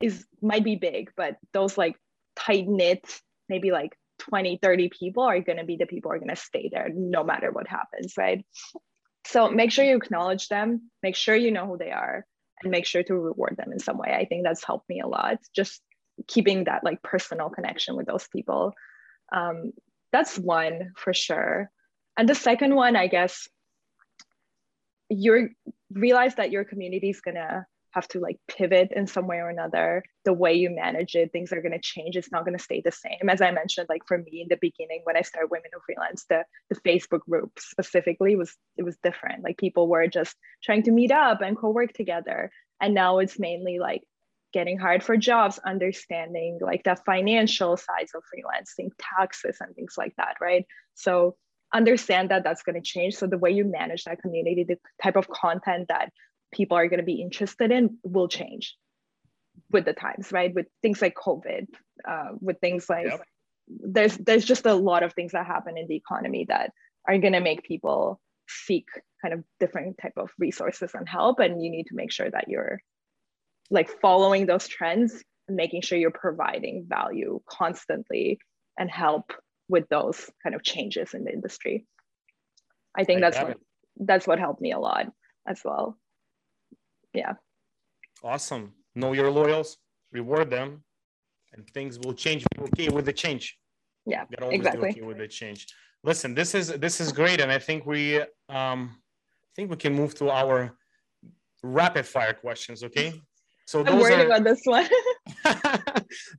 is 0.00 0.26
might 0.42 0.64
be 0.64 0.76
big 0.76 1.10
but 1.16 1.36
those 1.52 1.78
like 1.78 1.96
tight 2.36 2.66
knit 2.66 3.04
maybe 3.48 3.70
like 3.70 3.96
20 4.18 4.58
30 4.62 4.88
people 4.88 5.22
are 5.22 5.40
going 5.40 5.58
to 5.58 5.64
be 5.64 5.76
the 5.76 5.86
people 5.86 6.10
are 6.10 6.18
going 6.18 6.28
to 6.28 6.36
stay 6.36 6.68
there 6.72 6.88
no 6.92 7.24
matter 7.24 7.50
what 7.50 7.68
happens 7.68 8.14
right? 8.16 8.44
So 9.26 9.50
make 9.50 9.72
sure 9.72 9.84
you 9.84 9.96
acknowledge 9.96 10.48
them 10.48 10.90
make 11.02 11.16
sure 11.16 11.36
you 11.36 11.50
know 11.50 11.66
who 11.66 11.78
they 11.78 11.90
are 11.90 12.26
and 12.62 12.70
make 12.70 12.86
sure 12.86 13.02
to 13.02 13.14
reward 13.14 13.56
them 13.56 13.72
in 13.72 13.78
some 13.78 13.98
way. 13.98 14.14
I 14.14 14.24
think 14.24 14.44
that's 14.44 14.64
helped 14.64 14.88
me 14.88 15.00
a 15.00 15.08
lot 15.08 15.38
just 15.54 15.80
keeping 16.28 16.64
that 16.64 16.84
like 16.84 17.02
personal 17.02 17.50
connection 17.50 17.96
with 17.96 18.06
those 18.06 18.28
people. 18.28 18.72
Um, 19.32 19.72
that's 20.12 20.38
one 20.38 20.92
for 20.96 21.12
sure. 21.12 21.70
And 22.16 22.28
the 22.28 22.34
second 22.34 22.74
one 22.76 22.94
i 22.94 23.08
guess 23.08 23.48
you 25.08 25.50
realize 25.92 26.34
that 26.36 26.50
your 26.50 26.64
community 26.64 27.10
is 27.10 27.20
gonna 27.20 27.66
have 27.94 28.08
to 28.08 28.18
like 28.18 28.38
pivot 28.48 28.90
in 28.94 29.06
some 29.06 29.26
way 29.26 29.36
or 29.36 29.48
another. 29.48 30.02
The 30.24 30.32
way 30.32 30.54
you 30.54 30.70
manage 30.70 31.14
it 31.14 31.32
things 31.32 31.52
are 31.52 31.62
going 31.62 31.72
to 31.72 31.80
change 31.80 32.16
it's 32.16 32.32
not 32.32 32.44
going 32.44 32.56
to 32.56 32.62
stay 32.62 32.82
the 32.84 32.90
same. 32.90 33.28
As 33.28 33.40
i 33.40 33.50
mentioned 33.50 33.86
like 33.88 34.02
for 34.06 34.18
me 34.18 34.42
in 34.42 34.48
the 34.48 34.58
beginning 34.60 35.00
when 35.04 35.16
i 35.16 35.22
started 35.22 35.50
women 35.50 35.70
who 35.72 35.80
freelance 35.86 36.24
the, 36.28 36.44
the 36.70 36.80
facebook 36.80 37.20
group 37.20 37.52
specifically 37.58 38.36
was 38.36 38.56
it 38.76 38.82
was 38.82 38.96
different. 39.02 39.44
Like 39.44 39.58
people 39.58 39.88
were 39.88 40.08
just 40.08 40.36
trying 40.62 40.82
to 40.84 40.90
meet 40.90 41.12
up 41.12 41.40
and 41.40 41.56
co-work 41.56 41.92
together. 41.92 42.50
And 42.80 42.94
now 42.94 43.18
it's 43.18 43.38
mainly 43.38 43.78
like 43.78 44.02
getting 44.52 44.78
hired 44.78 45.02
for 45.02 45.16
jobs 45.16 45.58
understanding 45.64 46.58
like 46.60 46.84
the 46.84 46.96
financial 47.06 47.76
sides 47.76 48.12
of 48.14 48.22
freelancing 48.22 48.90
taxes 49.16 49.56
and 49.60 49.74
things 49.74 49.94
like 49.96 50.14
that 50.16 50.36
right? 50.40 50.64
So 50.94 51.36
understand 51.74 52.30
that 52.30 52.44
that's 52.44 52.62
going 52.62 52.80
to 52.80 52.80
change. 52.80 53.14
So 53.14 53.26
the 53.26 53.38
way 53.38 53.50
you 53.50 53.64
manage 53.64 54.04
that 54.04 54.22
community, 54.22 54.64
the 54.64 54.78
type 55.02 55.16
of 55.16 55.28
content 55.28 55.88
that 55.88 56.10
people 56.52 56.76
are 56.76 56.88
going 56.88 57.00
to 57.00 57.04
be 57.04 57.20
interested 57.20 57.70
in 57.70 57.98
will 58.04 58.28
change 58.28 58.76
with 59.70 59.84
the 59.84 59.92
times, 59.92 60.32
right? 60.32 60.54
With 60.54 60.66
things 60.82 61.02
like 61.02 61.14
COVID, 61.14 61.66
uh, 62.08 62.28
with 62.40 62.60
things 62.60 62.88
like 62.88 63.06
yep. 63.06 63.22
there's 63.68 64.16
there's 64.16 64.44
just 64.44 64.66
a 64.66 64.74
lot 64.74 65.02
of 65.02 65.12
things 65.12 65.32
that 65.32 65.46
happen 65.46 65.76
in 65.76 65.86
the 65.88 65.96
economy 65.96 66.46
that 66.48 66.70
are 67.06 67.18
going 67.18 67.32
to 67.32 67.40
make 67.40 67.64
people 67.64 68.20
seek 68.48 68.86
kind 69.22 69.34
of 69.34 69.44
different 69.58 69.98
type 69.98 70.12
of 70.16 70.30
resources 70.38 70.92
and 70.94 71.08
help 71.08 71.40
and 71.40 71.62
you 71.62 71.70
need 71.70 71.86
to 71.86 71.94
make 71.94 72.12
sure 72.12 72.30
that 72.30 72.48
you're 72.48 72.78
like 73.70 73.88
following 74.00 74.44
those 74.44 74.68
trends 74.68 75.24
and 75.48 75.56
making 75.56 75.80
sure 75.80 75.96
you're 75.96 76.10
providing 76.10 76.84
value 76.86 77.40
constantly 77.46 78.38
and 78.78 78.90
help 78.90 79.32
with 79.68 79.88
those 79.88 80.30
kind 80.42 80.54
of 80.54 80.62
changes 80.62 81.14
in 81.14 81.24
the 81.24 81.32
industry. 81.32 81.86
I 82.96 83.04
think 83.04 83.18
I 83.18 83.20
that's 83.30 83.38
what 83.38 83.50
it. 83.50 83.60
that's 83.96 84.26
what 84.26 84.38
helped 84.38 84.60
me 84.60 84.72
a 84.72 84.78
lot 84.78 85.06
as 85.46 85.60
well. 85.64 85.98
Yeah. 87.12 87.34
Awesome. 88.22 88.72
Know 88.94 89.12
your 89.12 89.30
loyals 89.30 89.78
reward 90.12 90.50
them 90.50 90.84
and 91.52 91.68
things 91.70 91.98
will 91.98 92.14
change 92.14 92.44
be 92.56 92.62
okay 92.62 92.88
with 92.88 93.06
the 93.06 93.12
change. 93.12 93.58
Yeah 94.06 94.24
exactly. 94.30 94.90
okay 94.90 95.02
with 95.02 95.18
the 95.18 95.28
change. 95.28 95.66
Listen 96.02 96.34
this 96.34 96.54
is 96.54 96.68
this 96.68 97.00
is 97.00 97.12
great 97.12 97.40
and 97.40 97.50
i 97.50 97.58
think 97.58 97.86
we 97.86 98.20
um 98.20 98.80
i 99.48 99.50
think 99.56 99.70
we 99.70 99.76
can 99.76 99.94
move 99.94 100.14
to 100.14 100.28
our 100.30 100.76
rapid 101.62 102.06
fire 102.06 102.34
questions 102.34 102.84
okay? 102.84 103.14
So 103.66 103.84
I'm 103.84 103.98
worried 103.98 104.20
are, 104.20 104.26
about 104.26 104.44
this 104.44 104.60
one. 104.64 104.86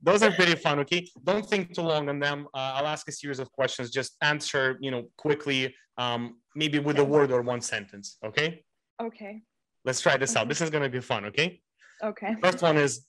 those 0.02 0.22
are 0.22 0.30
pretty 0.32 0.54
fun. 0.54 0.78
Okay, 0.80 1.06
don't 1.24 1.46
think 1.46 1.74
too 1.74 1.82
long 1.82 2.08
on 2.08 2.18
them. 2.18 2.46
Uh, 2.54 2.74
I'll 2.76 2.86
ask 2.86 3.08
a 3.08 3.12
series 3.12 3.38
of 3.38 3.50
questions. 3.52 3.90
Just 3.90 4.16
answer, 4.22 4.78
you 4.80 4.90
know, 4.90 5.04
quickly, 5.16 5.74
um, 5.98 6.38
maybe 6.54 6.78
with 6.78 6.98
a 6.98 7.04
word 7.04 7.30
or 7.30 7.42
one 7.42 7.60
sentence. 7.60 8.16
Okay. 8.24 8.64
Okay. 9.00 9.42
Let's 9.84 10.00
try 10.00 10.16
this 10.16 10.34
out. 10.36 10.48
This 10.48 10.60
is 10.60 10.70
going 10.70 10.82
to 10.82 10.88
be 10.88 11.00
fun. 11.00 11.24
Okay. 11.26 11.60
Okay. 12.02 12.34
First 12.42 12.62
one 12.62 12.76
is, 12.76 13.06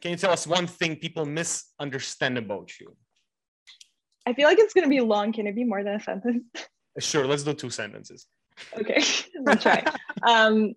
can 0.00 0.12
you 0.12 0.16
tell 0.16 0.32
us 0.32 0.46
one 0.46 0.66
thing 0.66 0.96
people 0.96 1.24
misunderstand 1.24 2.38
about 2.38 2.70
you? 2.80 2.96
I 4.26 4.32
feel 4.32 4.48
like 4.48 4.58
it's 4.58 4.74
going 4.74 4.84
to 4.84 4.90
be 4.90 5.00
long. 5.00 5.32
Can 5.32 5.46
it 5.46 5.54
be 5.54 5.64
more 5.64 5.82
than 5.82 5.94
a 5.94 6.00
sentence? 6.00 6.44
Sure. 6.98 7.26
Let's 7.26 7.42
do 7.42 7.54
two 7.54 7.70
sentences. 7.70 8.26
Okay. 8.78 9.02
Let's 9.44 9.62
try. 9.62 9.84
um, 10.26 10.74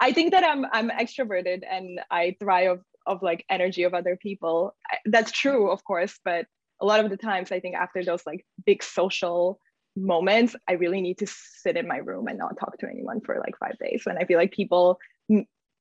I 0.00 0.12
think 0.12 0.32
that 0.32 0.44
I'm 0.44 0.64
I'm 0.72 0.90
extroverted 0.90 1.62
and 1.68 2.00
I 2.10 2.36
thrive 2.38 2.80
of 3.08 3.22
like 3.22 3.44
energy 3.50 3.82
of 3.82 3.94
other 3.94 4.16
people. 4.16 4.76
I, 4.88 4.98
that's 5.06 5.32
true, 5.32 5.70
of 5.70 5.82
course, 5.84 6.18
but 6.24 6.46
a 6.80 6.86
lot 6.86 7.04
of 7.04 7.10
the 7.10 7.16
times 7.16 7.50
I 7.50 7.60
think 7.60 7.74
after 7.74 8.04
those 8.04 8.24
like 8.26 8.44
big 8.64 8.82
social 8.82 9.58
moments, 9.96 10.54
I 10.68 10.74
really 10.74 11.00
need 11.00 11.18
to 11.18 11.26
sit 11.26 11.76
in 11.76 11.88
my 11.88 11.96
room 11.96 12.28
and 12.28 12.38
not 12.38 12.58
talk 12.58 12.78
to 12.78 12.88
anyone 12.88 13.20
for 13.20 13.38
like 13.38 13.58
five 13.58 13.76
days. 13.78 14.02
when 14.04 14.18
I 14.18 14.24
feel 14.24 14.38
like 14.38 14.52
people 14.52 14.98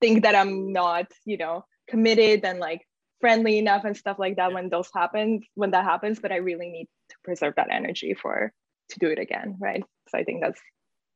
think 0.02 0.24
that 0.24 0.36
I'm 0.36 0.72
not, 0.74 1.08
you 1.26 1.38
know, 1.38 1.66
committed 1.88 2.44
and 2.44 2.60
like 2.60 2.82
friendly 3.22 3.58
enough 3.58 3.84
and 3.86 3.96
stuff 3.96 4.18
like 4.20 4.38
that 4.38 4.54
when 4.54 4.70
those 4.70 4.90
happen 4.94 5.42
when 5.56 5.72
that 5.72 5.84
happens. 5.84 6.20
But 6.20 6.32
I 6.32 6.38
really 6.38 6.70
need 6.70 6.88
to 7.10 7.16
preserve 7.24 7.56
that 7.58 7.72
energy 7.72 8.16
for 8.20 8.52
to 8.90 9.00
do 9.00 9.08
it 9.08 9.20
again, 9.20 9.58
right? 9.60 9.84
So 10.10 10.18
I 10.18 10.24
think 10.24 10.42
that's 10.42 10.62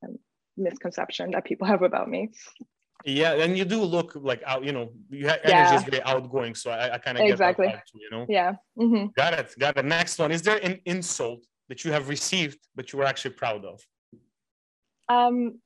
a 0.03 0.07
misconception 0.57 1.31
that 1.31 1.45
people 1.45 1.67
have 1.73 1.81
about 1.81 2.09
me. 2.09 2.29
Yeah, 3.05 3.33
and 3.33 3.57
you 3.57 3.65
do 3.65 3.81
look 3.81 4.15
like 4.15 4.41
out. 4.45 4.63
You 4.63 4.71
know, 4.71 4.91
you 5.09 5.27
have 5.27 5.39
energy 5.43 5.75
is 5.75 5.83
very 5.83 6.03
outgoing, 6.03 6.55
so 6.55 6.71
I, 6.71 6.95
I 6.95 6.97
kind 6.97 7.17
of 7.17 7.25
exactly. 7.25 7.67
Get 7.67 7.75
that 7.75 7.87
too, 7.87 7.99
you 7.99 8.09
know. 8.11 8.25
Yeah. 8.29 8.55
Mm-hmm. 8.79 9.07
Got 9.15 9.33
it. 9.33 9.53
Got 9.59 9.77
it. 9.77 9.85
Next 9.85 10.19
one. 10.19 10.31
Is 10.31 10.41
there 10.41 10.57
an 10.63 10.79
insult 10.85 11.45
that 11.69 11.83
you 11.83 11.91
have 11.91 12.09
received 12.09 12.59
but 12.75 12.91
you 12.91 12.99
were 12.99 13.05
actually 13.05 13.31
proud 13.31 13.65
of? 13.65 13.81
Um, 15.09 15.59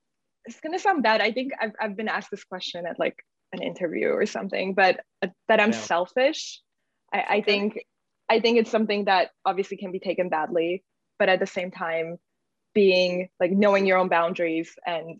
it's 0.45 0.59
gonna 0.61 0.79
sound 0.79 1.03
bad. 1.03 1.21
I 1.21 1.31
think 1.31 1.51
I've 1.59 1.73
I've 1.79 1.97
been 1.97 2.07
asked 2.07 2.31
this 2.31 2.43
question 2.43 2.85
at 2.85 2.99
like 2.99 3.17
an 3.51 3.61
interview 3.61 4.09
or 4.09 4.25
something, 4.25 4.73
but 4.73 5.01
uh, 5.21 5.27
that 5.47 5.59
I'm 5.59 5.71
yeah. 5.71 5.79
selfish. 5.79 6.61
I, 7.13 7.19
okay. 7.19 7.27
I 7.29 7.41
think 7.41 7.79
I 8.29 8.39
think 8.39 8.57
it's 8.57 8.71
something 8.71 9.05
that 9.05 9.31
obviously 9.45 9.77
can 9.77 9.91
be 9.91 9.99
taken 9.99 10.29
badly, 10.29 10.83
but 11.19 11.29
at 11.29 11.39
the 11.39 11.47
same 11.47 11.71
time, 11.71 12.17
being 12.73 13.29
like 13.39 13.51
knowing 13.51 13.85
your 13.85 13.97
own 13.97 14.09
boundaries 14.09 14.73
and 14.85 15.19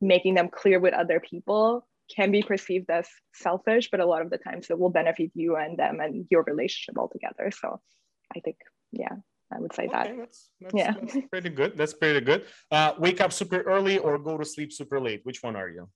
making 0.00 0.34
them 0.34 0.48
clear 0.48 0.80
with 0.80 0.94
other 0.94 1.20
people 1.20 1.86
can 2.14 2.30
be 2.32 2.42
perceived 2.42 2.90
as 2.90 3.08
selfish, 3.34 3.88
but 3.90 4.00
a 4.00 4.06
lot 4.06 4.22
of 4.22 4.30
the 4.30 4.38
times 4.38 4.68
it 4.70 4.78
will 4.78 4.90
benefit 4.90 5.30
you 5.34 5.56
and 5.56 5.78
them 5.78 6.00
and 6.00 6.26
your 6.30 6.42
relationship 6.42 6.98
altogether. 6.98 7.50
So 7.50 7.80
I 8.34 8.40
think, 8.40 8.56
yeah, 8.92 9.14
I 9.52 9.60
would 9.60 9.74
say 9.74 9.84
okay, 9.84 9.92
that. 9.92 10.16
That's, 10.16 10.50
that's, 10.60 10.74
yeah. 10.74 10.92
That's 10.92 11.16
pretty 11.30 11.50
good. 11.50 11.76
That's 11.76 11.94
pretty 11.94 12.20
good. 12.20 12.44
Uh, 12.70 12.94
wake 12.98 13.20
up 13.20 13.32
super 13.32 13.60
early 13.62 13.98
or 13.98 14.18
go 14.18 14.36
to 14.36 14.44
sleep 14.44 14.72
super 14.72 15.00
late. 15.00 15.20
Which 15.24 15.42
one 15.42 15.56
are 15.56 15.68
you? 15.68 15.88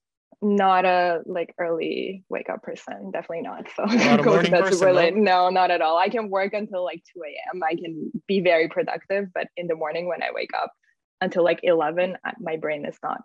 Not 0.42 0.84
a 0.84 1.22
like 1.26 1.54
early 1.58 2.24
wake 2.28 2.50
up 2.50 2.62
person. 2.62 3.10
Definitely 3.12 3.42
not. 3.42 3.66
So 3.74 3.84
not 3.84 4.22
go 4.24 4.42
to 4.42 4.50
bed 4.50 4.72
super 4.72 4.92
late. 4.92 5.14
No? 5.14 5.44
no, 5.44 5.50
not 5.50 5.70
at 5.70 5.80
all. 5.80 5.96
I 5.96 6.08
can 6.08 6.28
work 6.28 6.52
until 6.52 6.84
like 6.84 7.02
2 7.14 7.22
a.m. 7.22 7.62
I 7.62 7.76
can 7.76 8.12
be 8.26 8.40
very 8.40 8.68
productive, 8.68 9.28
but 9.32 9.48
in 9.56 9.68
the 9.68 9.76
morning 9.76 10.06
when 10.06 10.22
I 10.22 10.30
wake 10.34 10.50
up 10.54 10.72
until 11.20 11.44
like 11.44 11.60
11, 11.62 12.16
my 12.40 12.56
brain 12.56 12.84
is 12.84 12.98
not 13.02 13.22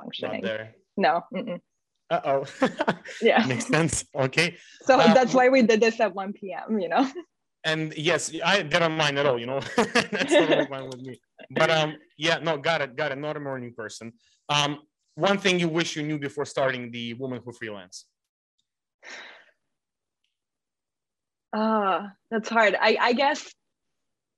functioning. 0.00 0.44
No. 0.96 1.22
Uh 2.10 2.20
oh. 2.24 2.44
yeah. 3.22 3.46
Makes 3.46 3.66
sense. 3.66 4.04
Okay. 4.14 4.56
So 4.82 4.98
uh, 4.98 5.14
that's 5.14 5.32
why 5.32 5.48
we 5.48 5.62
did 5.62 5.80
this 5.80 6.00
at 6.00 6.14
1 6.14 6.32
p.m., 6.32 6.78
you 6.78 6.88
know? 6.88 7.08
And 7.62 7.92
yes, 7.94 8.32
I 8.42 8.62
didn't 8.62 8.96
mind 8.96 9.18
at 9.18 9.26
all, 9.26 9.38
you 9.38 9.44
know? 9.44 9.60
that's 9.76 10.32
totally 10.32 10.64
fine 10.64 10.86
with 10.86 11.02
me. 11.02 11.20
But 11.50 11.68
um, 11.68 11.94
yeah, 12.16 12.38
no, 12.38 12.56
got 12.56 12.80
it, 12.80 12.96
got 12.96 13.12
it. 13.12 13.18
Not 13.18 13.36
a 13.36 13.40
morning 13.40 13.74
person. 13.76 14.14
Um, 14.48 14.78
one 15.14 15.36
thing 15.36 15.60
you 15.60 15.68
wish 15.68 15.94
you 15.94 16.02
knew 16.02 16.18
before 16.18 16.46
starting 16.46 16.90
the 16.90 17.12
Woman 17.14 17.42
Who 17.44 17.52
Freelance? 17.52 18.06
Ah, 21.52 21.58
uh, 21.58 22.08
that's 22.30 22.48
hard. 22.48 22.76
I, 22.80 22.96
I 22.98 23.12
guess 23.12 23.52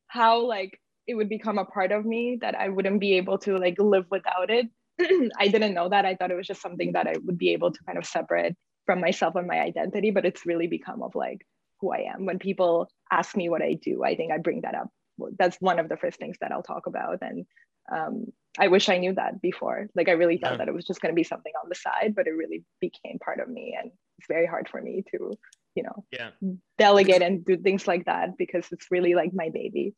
how 0.09 0.44
like 0.44 0.81
it 1.07 1.14
would 1.14 1.29
become 1.29 1.59
a 1.59 1.64
part 1.64 1.92
of 1.92 2.05
me 2.05 2.38
that 2.40 2.57
I 2.57 2.70
wouldn't 2.70 2.98
be 2.98 3.18
able 3.18 3.38
to 3.38 3.57
like 3.57 3.77
live 3.79 4.07
without 4.11 4.51
it 4.51 4.66
I 5.38 5.48
didn't 5.48 5.74
know 5.74 5.88
that. 5.88 6.05
I 6.05 6.14
thought 6.14 6.31
it 6.31 6.37
was 6.37 6.46
just 6.46 6.62
something 6.62 6.92
that 6.92 7.07
I 7.07 7.14
would 7.24 7.38
be 7.38 7.50
able 7.50 7.72
to 7.72 7.85
kind 7.85 7.98
of 7.98 8.05
separate 8.05 8.57
from 8.87 9.00
myself 9.00 9.35
and 9.37 9.46
my 9.46 9.61
identity, 9.61 10.11
but 10.11 10.24
it's 10.24 10.46
really 10.46 10.66
become 10.66 11.02
of 11.02 11.14
like 11.14 11.46
who 11.81 11.92
I 11.92 12.12
am. 12.14 12.26
When 12.26 12.38
people 12.38 12.88
ask 13.11 13.37
me 13.37 13.48
what 13.48 13.62
I 13.62 13.74
do, 13.74 14.05
I 14.05 14.16
think 14.16 14.33
I 14.33 14.38
bring 14.38 14.62
that 14.62 14.74
up. 14.74 14.88
That's 15.38 15.57
one 15.61 15.78
of 15.78 15.88
the 15.88 15.96
first 15.96 16.18
things 16.18 16.37
that 16.40 16.52
I'll 16.52 16.62
talk 16.62 16.87
about. 16.87 17.18
And 17.22 17.46
um, 17.90 18.26
I 18.59 18.68
wish 18.68 18.88
I 18.88 18.98
knew 18.98 19.14
that 19.14 19.40
before. 19.40 19.88
Like 19.94 20.09
I 20.09 20.12
really 20.12 20.38
thought 20.38 20.52
yeah. 20.52 20.57
that 20.59 20.68
it 20.68 20.74
was 20.74 20.85
just 20.85 21.00
going 21.00 21.12
to 21.12 21.16
be 21.16 21.24
something 21.24 21.52
on 21.62 21.68
the 21.68 21.74
side, 21.74 22.14
but 22.14 22.26
it 22.26 22.33
really 22.33 22.64
became 22.81 23.18
part 23.24 23.40
of 23.40 23.48
me. 23.48 23.76
And 23.81 23.90
it's 24.18 24.28
very 24.28 24.46
hard 24.46 24.68
for 24.68 24.81
me 24.81 25.05
to, 25.12 25.33
you 25.74 25.83
know, 25.83 26.05
yeah. 26.11 26.31
delegate 26.78 27.22
and 27.22 27.44
do 27.44 27.57
things 27.57 27.87
like 27.87 28.07
that 28.07 28.37
because 28.37 28.66
it's 28.72 28.90
really 28.90 29.14
like 29.14 29.33
my 29.33 29.50
baby. 29.50 29.94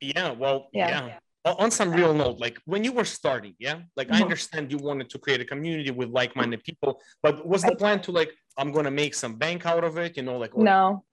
Yeah. 0.00 0.32
Well, 0.32 0.68
yeah. 0.72 1.06
yeah 1.06 1.14
on 1.44 1.70
some 1.70 1.90
real 1.92 2.14
note 2.14 2.38
like 2.38 2.58
when 2.64 2.82
you 2.84 2.92
were 2.92 3.04
starting 3.04 3.54
yeah? 3.58 3.80
Like 3.96 4.08
i 4.10 4.14
mm-hmm. 4.14 4.22
understand 4.22 4.70
you 4.70 4.78
wanted 4.78 5.10
to 5.10 5.18
create 5.18 5.40
a 5.40 5.44
community 5.44 5.90
with 5.90 6.08
like-minded 6.08 6.64
people 6.64 7.00
but 7.22 7.46
was 7.46 7.62
the 7.62 7.76
plan 7.76 8.00
to 8.02 8.12
like 8.12 8.32
i'm 8.56 8.72
gonna 8.72 8.90
make 8.90 9.14
some 9.14 9.36
bank 9.36 9.66
out 9.66 9.84
of 9.84 9.98
it 9.98 10.16
you 10.16 10.22
know 10.22 10.38
like 10.38 10.56
no. 10.56 11.04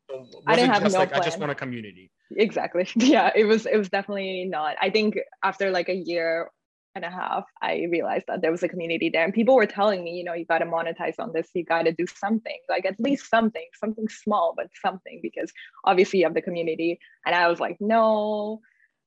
I 0.45 0.55
didn't 0.55 0.71
have 0.73 0.83
no 0.83 0.89
like 0.89 1.09
plan. 1.09 1.21
i 1.21 1.25
just 1.25 1.39
want 1.39 1.51
a 1.51 1.55
community? 1.55 2.11
Exactly. 2.35 2.87
Yeah 2.95 3.31
it 3.35 3.45
was 3.45 3.65
it 3.65 3.77
was 3.77 3.89
definitely 3.89 4.45
not. 4.45 4.75
I 4.81 4.89
think 4.89 5.17
after 5.43 5.71
like 5.71 5.89
a 5.89 5.95
year 5.95 6.49
and 6.93 7.05
a 7.05 7.09
half 7.09 7.45
i 7.61 7.87
realized 7.89 8.25
that 8.27 8.41
there 8.41 8.51
was 8.51 8.63
a 8.63 8.67
community 8.67 9.07
there 9.07 9.23
and 9.23 9.33
people 9.33 9.55
were 9.55 9.65
telling 9.65 10.03
me 10.03 10.11
you 10.11 10.25
know 10.25 10.33
you 10.33 10.43
got 10.43 10.59
to 10.59 10.65
monetize 10.65 11.15
on 11.19 11.31
this. 11.33 11.49
You 11.53 11.63
got 11.63 11.83
to 11.83 11.93
do 11.93 12.05
something 12.07 12.59
like 12.69 12.85
at 12.85 12.99
least 12.99 13.29
something 13.29 13.67
something 13.79 14.07
small 14.09 14.53
but 14.55 14.67
something 14.81 15.19
because 15.21 15.51
obviously 15.85 16.19
you 16.19 16.25
have 16.25 16.33
the 16.33 16.41
community 16.41 16.99
and 17.25 17.33
i 17.33 17.47
was 17.47 17.59
like 17.61 17.77
no 17.79 18.61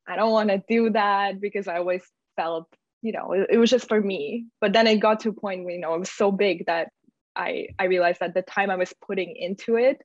I 0.06 0.16
don't 0.16 0.32
want 0.32 0.50
to 0.50 0.62
do 0.68 0.90
that 0.90 1.40
because 1.40 1.68
I 1.68 1.78
always 1.78 2.02
felt, 2.36 2.66
you 3.02 3.12
know, 3.12 3.32
it, 3.32 3.48
it, 3.50 3.58
was 3.58 3.70
just 3.70 3.88
for 3.88 4.00
me. 4.00 4.46
But 4.60 4.72
then 4.72 4.86
it 4.86 4.96
got 4.96 5.20
to 5.20 5.30
a 5.30 5.32
point 5.32 5.64
where, 5.64 5.74
you 5.74 5.80
know, 5.80 5.94
it 5.94 6.00
was 6.00 6.10
so 6.10 6.30
big 6.30 6.66
that 6.66 6.88
I 7.36 7.68
I 7.78 7.84
realized 7.84 8.20
that 8.20 8.34
the 8.34 8.42
time 8.42 8.70
I 8.70 8.76
was 8.76 8.92
putting 9.06 9.34
into 9.36 9.76
it 9.76 10.02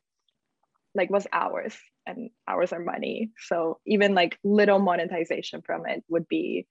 like 0.96 1.10
was 1.10 1.28
hours 1.32 1.76
and 2.06 2.30
hours 2.48 2.74
are 2.74 2.80
money. 2.80 3.32
So 3.48 3.80
even 3.86 4.16
like 4.16 4.38
little 4.44 4.80
monetization 4.80 5.62
from 5.62 5.86
it 5.88 6.04
would 6.10 6.28
be 6.28 6.68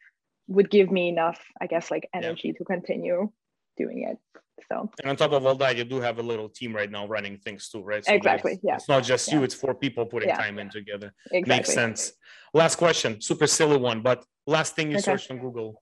would 0.49 0.71
give 0.71 0.91
me 0.91 1.09
enough, 1.09 1.41
I 1.61 1.67
guess, 1.67 1.91
like 1.91 2.09
energy 2.15 2.49
yeah. 2.49 2.55
to 2.59 2.65
continue 2.65 3.31
doing 3.77 4.09
it. 4.09 4.41
So 4.71 4.91
and 5.01 5.11
on 5.11 5.17
top 5.17 5.33
of 5.33 5.47
all 5.47 5.55
that, 5.57 5.77
you 5.77 5.85
do 5.85 6.01
have 6.01 6.19
a 6.19 6.23
little 6.23 6.49
team 6.49 6.75
right 6.75 6.91
now 6.91 7.07
running 7.07 7.39
things 7.39 7.69
too, 7.69 7.83
right? 7.83 8.05
So 8.05 8.13
exactly. 8.13 8.59
Yeah. 8.63 8.77
It's 8.77 8.89
not 8.89 9.05
just 9.05 9.29
yeah. 9.29 9.39
you; 9.39 9.45
it's 9.45 9.55
four 9.55 9.75
people 9.75 10.07
putting 10.07 10.29
yeah. 10.29 10.37
time 10.37 10.59
in 10.59 10.71
together. 10.71 11.13
Exactly. 11.31 11.57
Makes 11.57 11.73
sense. 11.73 12.13
Last 12.55 12.77
question, 12.77 13.21
super 13.21 13.47
silly 13.47 13.77
one, 13.77 14.03
but 14.03 14.25
last 14.47 14.75
thing 14.75 14.91
you 14.91 14.97
okay. 14.97 15.03
searched 15.03 15.31
on 15.31 15.39
Google. 15.39 15.81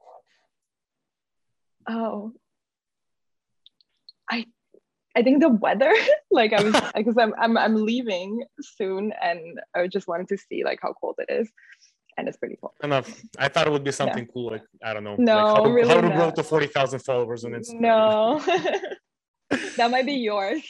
Oh, 1.89 2.33
I 4.31 4.47
I 5.17 5.23
think 5.23 5.41
the 5.41 5.49
weather. 5.49 5.93
like 6.31 6.53
I 6.53 6.63
was 6.63 6.75
because 6.95 7.17
I'm, 7.19 7.35
I'm 7.39 7.57
I'm 7.57 7.75
leaving 7.75 8.43
soon, 8.61 9.13
and 9.23 9.61
I 9.75 9.87
just 9.87 10.09
wanted 10.09 10.29
to 10.29 10.39
see 10.39 10.65
like 10.65 10.81
how 10.83 10.93
cold 10.93 11.17
it 11.19 11.33
is 11.33 11.51
and 12.17 12.29
it's 12.29 12.37
pretty 12.37 12.57
cool. 12.61 12.75
Enough. 12.83 13.23
I 13.39 13.49
thought 13.49 13.67
it 13.67 13.71
would 13.71 13.85
be 13.85 13.93
something 13.93 14.25
yeah. 14.25 14.33
cool, 14.33 14.51
like 14.53 14.65
I 14.83 14.95
don't 14.95 15.05
know, 15.05 15.17
no, 15.19 15.37
like 15.37 15.57
how, 15.57 15.65
to, 15.65 15.71
really 15.71 15.89
how 15.89 16.01
to 16.01 16.11
grow 16.11 16.31
to 16.31 16.43
forty 16.43 16.67
thousand 16.67 17.01
followers 17.01 17.45
on 17.45 17.53
Instagram. 17.53 17.81
No, 17.81 18.39
that 19.77 19.91
might 19.91 20.07
be 20.07 20.15
yours. 20.15 20.63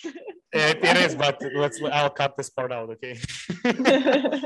it, 0.52 0.84
it 0.84 0.96
is, 0.96 1.14
but 1.14 1.40
let's. 1.54 1.80
I'll 1.82 2.10
cut 2.10 2.36
this 2.36 2.50
part 2.50 2.72
out, 2.72 2.90
okay? 2.90 3.18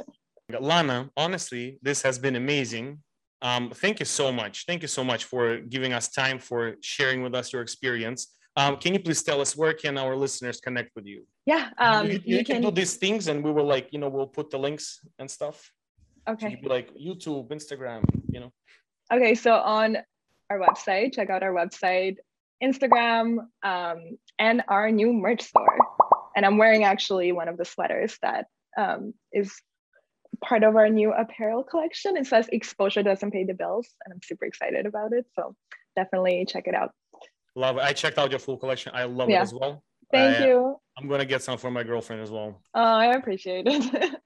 Lana, 0.61 1.11
honestly, 1.17 1.79
this 1.83 2.03
has 2.03 2.19
been 2.19 2.37
amazing. 2.37 2.99
Um, 3.43 3.71
thank 3.71 4.01
you 4.01 4.07
so 4.07 4.31
much. 4.31 4.67
Thank 4.67 4.83
you 4.83 4.89
so 4.89 5.03
much 5.03 5.25
for 5.25 5.59
giving 5.59 5.93
us 5.93 6.09
time 6.09 6.39
for 6.39 6.75
sharing 6.83 7.23
with 7.23 7.35
us 7.35 7.53
your 7.53 7.63
experience. 7.63 8.35
Um, 8.57 8.77
can 8.77 8.93
you 8.93 9.01
please 9.01 9.23
tell 9.23 9.41
us 9.41 9.57
where 9.57 9.73
can 9.73 9.97
our 9.97 10.17
listeners 10.17 10.61
connect 10.61 10.91
with 10.95 11.07
you? 11.07 11.25
Yeah, 11.47 11.71
um, 11.79 12.07
you, 12.07 12.21
you, 12.25 12.37
you 12.39 12.45
can, 12.45 12.57
can 12.57 12.63
do 12.63 12.71
these 12.71 12.97
things, 12.97 13.29
and 13.29 13.43
we 13.43 13.53
will 13.53 13.65
like 13.65 13.89
you 13.93 13.99
know 13.99 14.09
we'll 14.09 14.27
put 14.27 14.51
the 14.51 14.59
links 14.59 15.01
and 15.19 15.31
stuff. 15.31 15.71
Okay. 16.29 16.59
So 16.63 16.69
like 16.69 16.95
YouTube, 16.95 17.49
Instagram, 17.51 18.05
you 18.31 18.41
know. 18.41 18.53
Okay, 19.13 19.35
so 19.35 19.55
on 19.55 19.99
our 20.49 20.59
website, 20.59 21.15
check 21.15 21.31
out 21.31 21.43
our 21.43 21.53
website, 21.53 22.17
Instagram, 22.63 23.47
um, 23.63 24.19
and 24.39 24.63
our 24.69 24.91
new 24.91 25.13
merch 25.13 25.43
store. 25.43 25.79
And 26.37 26.47
I'm 26.47 26.59
wearing 26.59 26.85
actually 26.85 27.33
one 27.33 27.49
of 27.49 27.57
the 27.57 27.65
sweaters 27.65 28.17
that 28.23 28.47
um, 28.77 29.15
is 29.33 29.53
part 30.45 30.63
of 30.63 30.77
our 30.77 30.89
new 30.89 31.13
apparel 31.13 31.65
collection. 31.65 32.17
It 32.17 32.27
says 32.27 32.49
exposure 32.53 33.03
doesn't 33.03 33.31
pay 33.31 33.45
the 33.45 33.55
bills, 33.55 33.89
and 34.05 34.13
I'm 34.15 34.21
super 34.23 34.45
excited 34.45 34.87
about 34.87 35.13
it. 35.13 35.27
So 35.35 35.55
definitely 35.97 36.47
check 36.49 36.67
it 36.67 36.75
out. 36.75 36.93
Love 37.57 37.79
it. 37.79 37.83
I 37.83 37.93
checked 37.93 38.19
out 38.19 38.31
your 38.31 38.39
full 38.39 38.57
collection. 38.57 38.93
I 38.95 39.05
love 39.05 39.29
yeah. 39.29 39.41
it 39.41 39.43
as 39.43 39.55
well. 39.55 39.83
Thank 40.13 40.39
I, 40.39 40.47
you. 40.47 40.77
I'm 40.99 41.09
gonna 41.09 41.25
get 41.25 41.43
some 41.43 41.59
for 41.59 41.71
my 41.71 41.83
girlfriend 41.83 42.23
as 42.23 42.31
well. 42.31 42.61
Oh, 42.75 42.81
I 42.81 43.15
appreciate 43.15 43.67
it. 43.67 44.15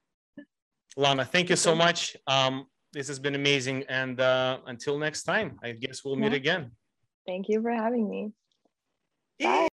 Lana, 0.97 1.25
thank 1.25 1.49
you 1.49 1.55
so 1.55 1.75
much. 1.75 2.15
Um, 2.27 2.67
this 2.93 3.07
has 3.09 3.19
been 3.19 3.35
amazing. 3.35 3.83
And 3.89 4.19
uh, 4.19 4.59
until 4.67 4.97
next 4.97 5.23
time, 5.23 5.59
I 5.61 5.73
guess 5.73 6.03
we'll 6.05 6.15
meet 6.15 6.33
again. 6.33 6.71
Thank 7.27 7.49
you 7.49 7.61
for 7.61 7.71
having 7.71 8.09
me. 8.09 8.31
Bye. 9.39 9.67